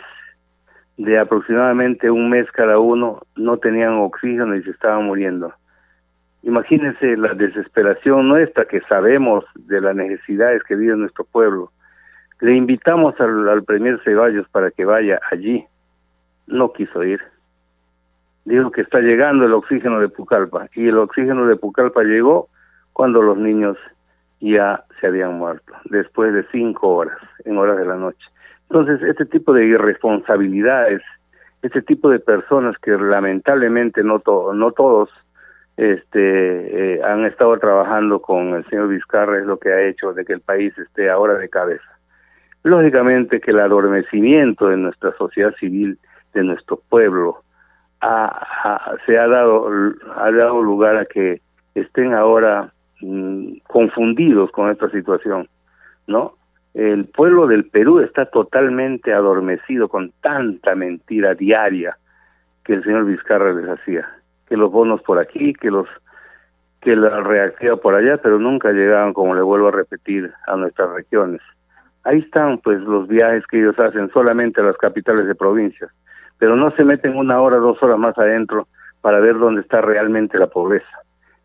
[0.97, 5.53] de aproximadamente un mes cada uno no tenían oxígeno y se estaban muriendo.
[6.43, 11.71] Imagínense la desesperación nuestra que sabemos de las necesidades que vive nuestro pueblo.
[12.41, 15.65] Le invitamos al, al Premier Ceballos para que vaya allí.
[16.47, 17.19] No quiso ir
[18.49, 22.49] dijo que está llegando el oxígeno de Pucallpa y el oxígeno de Pucallpa llegó
[22.93, 23.77] cuando los niños
[24.41, 28.25] ya se habían muerto, después de cinco horas, en horas de la noche.
[28.69, 31.01] Entonces, este tipo de irresponsabilidades,
[31.61, 34.21] este tipo de personas que lamentablemente no,
[34.53, 35.09] no todos
[35.77, 40.25] este, eh, han estado trabajando con el señor Vizcarra es lo que ha hecho de
[40.25, 41.99] que el país esté ahora de cabeza.
[42.63, 45.99] Lógicamente que el adormecimiento de nuestra sociedad civil,
[46.33, 47.43] de nuestro pueblo,
[48.01, 49.69] se ha dado,
[50.15, 51.41] ha dado lugar a que
[51.75, 52.71] estén ahora
[53.01, 55.47] mm, confundidos con esta situación,
[56.07, 56.33] ¿no?
[56.73, 61.97] El pueblo del Perú está totalmente adormecido con tanta mentira diaria
[62.63, 64.07] que el señor Vizcarra les hacía,
[64.47, 65.87] que los bonos por aquí, que los
[66.81, 70.89] que la reactiva por allá, pero nunca llegaban, como le vuelvo a repetir, a nuestras
[70.91, 71.41] regiones.
[72.05, 75.91] Ahí están pues los viajes que ellos hacen solamente a las capitales de provincias
[76.39, 78.67] pero no se meten una hora, dos horas más adentro
[79.01, 80.87] para ver dónde está realmente la pobreza.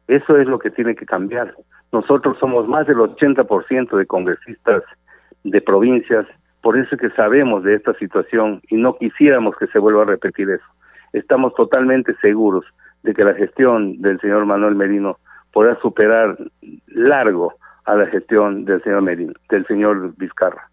[0.09, 1.55] Eso es lo que tiene que cambiar.
[1.93, 4.83] Nosotros somos más del 80% de congresistas
[5.43, 6.27] de provincias,
[6.63, 10.07] por eso es que sabemos de esta situación y no quisiéramos que se vuelva a
[10.07, 10.65] repetir eso.
[11.13, 12.65] Estamos totalmente seguros
[13.03, 15.19] de que la gestión del señor Manuel Merino
[15.53, 16.37] podrá superar
[16.89, 20.69] largo a la gestión del señor Merino, del señor Vizcarra.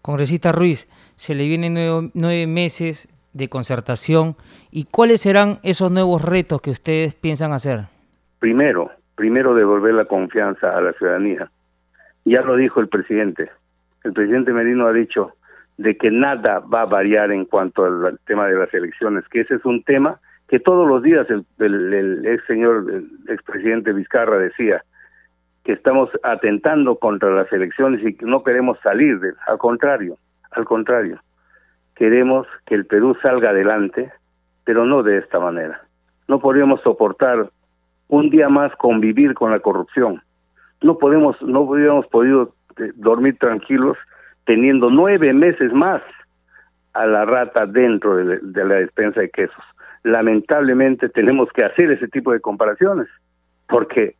[0.00, 1.74] Congresista Ruiz, se le vienen
[2.14, 4.36] nueve meses de concertación
[4.70, 7.86] y cuáles serán esos nuevos retos que ustedes piensan hacer?
[8.38, 11.50] Primero, primero devolver la confianza a la ciudadanía.
[12.24, 13.50] Ya lo dijo el presidente.
[14.04, 15.32] El presidente Merino ha dicho
[15.78, 19.54] de que nada va a variar en cuanto al tema de las elecciones, que ese
[19.54, 24.84] es un tema que todos los días el, el, ex señor, el expresidente Vizcarra decía
[25.64, 30.18] que estamos atentando contra las elecciones y que no queremos salir de, al contrario,
[30.50, 31.20] al contrario
[32.02, 34.10] queremos que el Perú salga adelante,
[34.64, 35.82] pero no de esta manera.
[36.26, 37.48] No podríamos soportar
[38.08, 40.20] un día más convivir con la corrupción.
[40.80, 43.96] no podemos, no hubiéramos podido eh, dormir tranquilos
[44.46, 46.02] teniendo nueve meses más
[46.92, 49.64] a la rata dentro de, la despensa de quesos.
[50.02, 53.06] Lamentablemente tenemos que hacer ese tipo de comparaciones
[53.68, 54.16] porque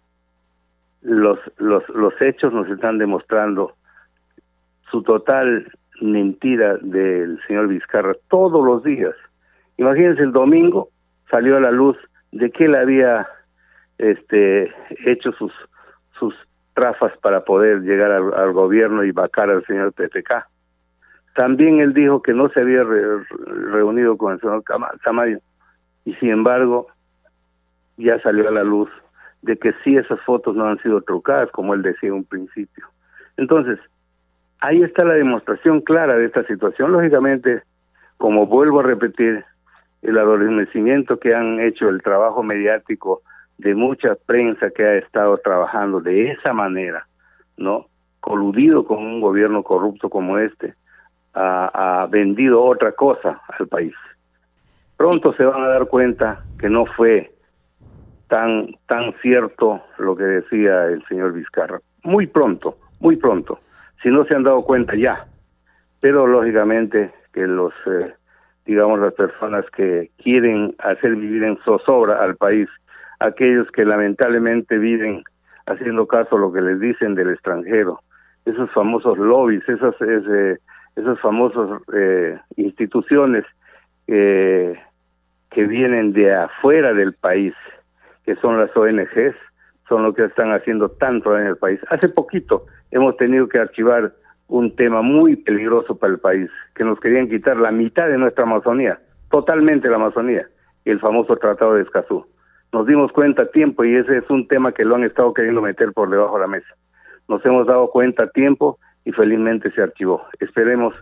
[1.00, 3.74] los, los, los hechos nos están demostrando
[4.88, 5.66] su total
[6.00, 9.14] mentira del señor Vizcarra todos los días.
[9.76, 10.88] Imagínense el domingo
[11.30, 11.96] salió a la luz
[12.30, 13.26] de que él había
[13.98, 14.72] este
[15.06, 15.52] hecho sus
[16.18, 16.34] sus
[16.74, 20.46] trafas para poder llegar al, gobierno y vacar al señor PPK.
[21.34, 22.82] También él dijo que no se había
[23.70, 24.62] reunido con el señor
[25.04, 25.38] Tamayo
[26.04, 26.86] y sin embargo
[27.96, 28.90] ya salió a la luz
[29.42, 32.86] de que sí esas fotos no han sido trucadas como él decía en un principio.
[33.36, 33.78] Entonces,
[34.62, 36.92] ahí está la demostración clara de esta situación.
[36.92, 37.62] Lógicamente,
[38.16, 39.44] como vuelvo a repetir,
[40.02, 43.22] el adormecimiento que han hecho el trabajo mediático
[43.58, 47.06] de mucha prensa que ha estado trabajando de esa manera,
[47.56, 47.86] ¿no?
[48.20, 50.74] Coludido con un gobierno corrupto como este,
[51.34, 53.94] ha, vendido otra cosa al país.
[54.96, 57.32] Pronto se van a dar cuenta que no fue
[58.28, 61.80] tan tan cierto lo que decía el señor Vizcarra.
[62.04, 63.58] Muy pronto, muy pronto.
[64.02, 65.26] Si no se han dado cuenta ya.
[66.00, 68.12] Pero lógicamente que los eh,
[68.66, 72.68] digamos las personas que quieren hacer vivir en zozobra al país
[73.20, 75.22] aquellos que lamentablemente viven
[75.66, 78.00] haciendo caso a lo que les dicen del extranjero,
[78.44, 80.58] esos famosos lobbies, esas, ese,
[80.96, 83.44] esas famosas eh, instituciones
[84.08, 84.76] eh,
[85.50, 87.54] que vienen de afuera del país,
[88.24, 89.36] que son las ONGs,
[89.92, 91.78] son lo que están haciendo tanto en el país.
[91.90, 94.12] Hace poquito hemos tenido que archivar
[94.48, 98.44] un tema muy peligroso para el país, que nos querían quitar la mitad de nuestra
[98.44, 98.98] Amazonía,
[99.30, 100.48] totalmente la Amazonía,
[100.86, 102.24] el famoso Tratado de Escazú
[102.72, 105.60] nos dimos cuenta a tiempo y ese es un tema que lo han estado queriendo
[105.60, 106.74] meter por debajo de la mesa.
[107.28, 110.22] Nos hemos dado cuenta a tiempo y felizmente se archivó.
[110.40, 110.94] Esperemos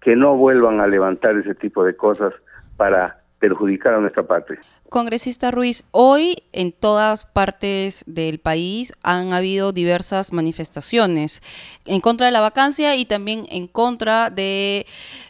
[0.00, 2.32] que no vuelvan a levantar ese tipo de cosas
[2.78, 4.60] para perjudicar a nuestra patria.
[4.88, 11.42] Congresista Ruiz, hoy en todas partes del país han habido diversas manifestaciones
[11.86, 14.86] en contra de la vacancia y también en contra de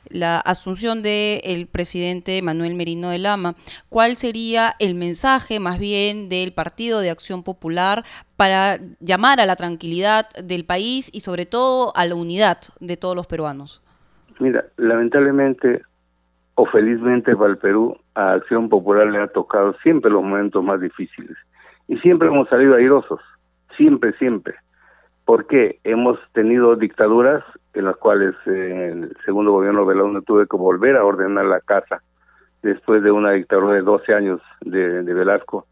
[0.09, 3.54] la asunción del presidente Manuel Merino de Lama.
[3.88, 8.04] ¿Cuál sería el mensaje más bien del Partido de Acción Popular
[8.36, 13.16] para llamar a la tranquilidad del país y sobre todo a la unidad de todos
[13.16, 13.82] los peruanos?
[14.38, 15.82] Mira, lamentablemente
[16.61, 20.80] o felizmente para el Perú a Acción Popular le ha tocado siempre los momentos más
[20.80, 21.36] difíciles
[21.86, 23.20] y siempre hemos salido airosos,
[23.76, 24.56] siempre, siempre.
[25.24, 27.44] porque Hemos tenido dictaduras
[27.74, 31.61] en las cuales eh, el segundo gobierno de Velasco tuve que volver a ordenar la
[31.61, 32.02] casa
[32.61, 35.64] después de una dictadura de 12 años de, Velasco.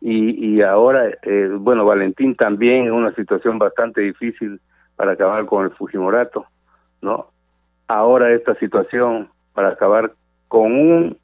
[0.00, 4.60] Y, y ahora, eh, bueno, Valentín también en una situación bastante difícil
[4.96, 6.46] para acabar con el Fujimorato,
[7.00, 7.28] ¿no?
[7.86, 10.12] Ahora esta situación para acabar
[10.48, 11.18] con un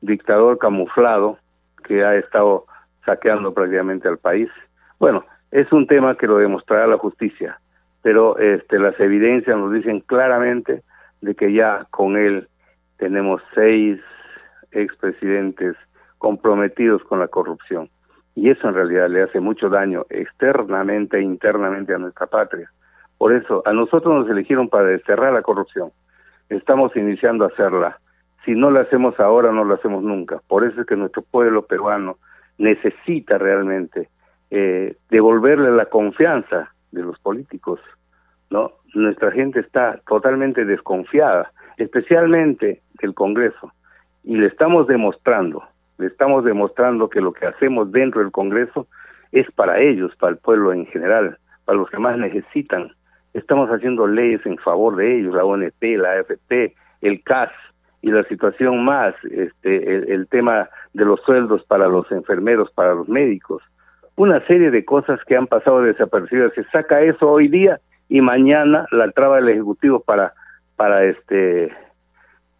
[0.00, 1.38] dictador camuflado
[1.84, 2.66] que ha estado
[3.06, 4.50] saqueando prácticamente al país.
[4.98, 7.60] Bueno, es un tema que lo demostrará la justicia,
[8.02, 10.82] pero este, las evidencias nos dicen claramente
[11.20, 12.48] de que ya con él
[12.96, 14.00] tenemos seis
[14.72, 15.76] expresidentes
[16.18, 17.88] comprometidos con la corrupción.
[18.34, 22.68] Y eso en realidad le hace mucho daño externamente e internamente a nuestra patria.
[23.18, 25.92] Por eso, a nosotros nos eligieron para desterrar la corrupción
[26.56, 27.98] estamos iniciando a hacerla.
[28.44, 30.40] Si no la hacemos ahora, no la hacemos nunca.
[30.48, 32.18] Por eso es que nuestro pueblo peruano
[32.58, 34.08] necesita realmente
[34.50, 37.80] eh, devolverle la confianza de los políticos.
[38.50, 43.72] no Nuestra gente está totalmente desconfiada, especialmente del Congreso.
[44.24, 45.62] Y le estamos demostrando,
[45.98, 48.86] le estamos demostrando que lo que hacemos dentro del Congreso
[49.30, 52.92] es para ellos, para el pueblo en general, para los que más necesitan
[53.34, 57.50] estamos haciendo leyes en favor de ellos, la ONP, la AFP, el CAS
[58.02, 63.08] y la situación más, este, el, tema de los sueldos para los enfermeros, para los
[63.08, 63.62] médicos,
[64.16, 66.52] una serie de cosas que han pasado desapercibidas.
[66.54, 70.34] Se saca eso hoy día y mañana la traba del ejecutivo para
[70.76, 71.72] para este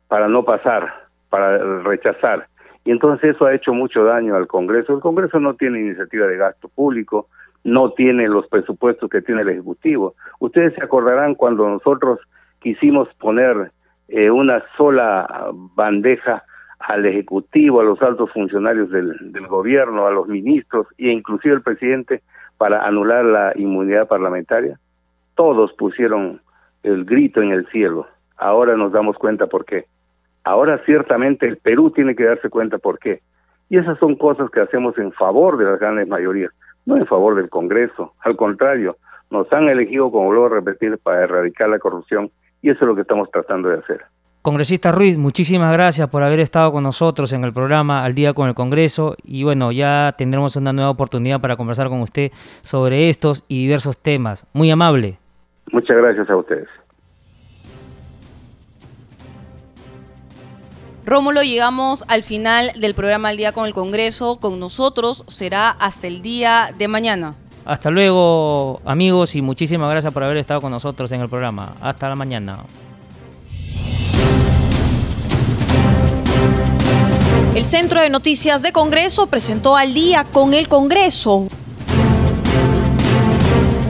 [0.09, 0.93] para no pasar,
[1.29, 2.47] para rechazar.
[2.85, 4.95] Y entonces eso ha hecho mucho daño al Congreso.
[4.95, 7.29] El Congreso no tiene iniciativa de gasto público,
[7.65, 10.15] no tiene los presupuestos que tiene el Ejecutivo.
[10.41, 12.19] Ustedes se acordarán cuando nosotros
[12.61, 13.71] quisimos poner
[14.09, 16.43] eh, una sola bandeja
[16.81, 22.23] al Ejecutivo, a los altos funcionarios del, gobierno, a los ministros e inclusive al presidente
[22.59, 24.79] para anular la inmunidad parlamentaria.
[25.37, 26.41] Todos pusieron
[26.83, 28.07] el grito en el cielo.
[28.37, 29.85] Ahora nos damos cuenta por qué.
[30.45, 33.21] Ahora ciertamente el Perú tiene que darse cuenta por qué.
[33.69, 36.51] Y esas son cosas que hacemos en favor de las grandes mayorías
[36.87, 38.15] no en favor del Congreso.
[38.21, 38.97] Al contrario,
[39.31, 42.31] nos han elegido, como vuelvo a repetir, para erradicar la corrupción
[42.61, 44.03] y eso es lo que estamos tratando de hacer.
[44.43, 48.49] Congresista Ruiz, muchísimas gracias por haber estado con nosotros en el programa Al Día con
[48.49, 53.45] el Congreso y bueno, ya tendremos una nueva oportunidad para conversar con usted sobre estos
[53.47, 54.45] y diversos temas.
[54.53, 55.19] Muy amable.
[55.71, 56.69] Muchas gracias a ustedes.
[61.05, 64.37] Rómulo, llegamos al final del programa Al Día con el Congreso.
[64.37, 67.35] Con nosotros será hasta el día de mañana.
[67.65, 71.75] Hasta luego, amigos, y muchísimas gracias por haber estado con nosotros en el programa.
[71.81, 72.65] Hasta la mañana.
[77.55, 81.49] El Centro de Noticias de Congreso presentó al día con el Congreso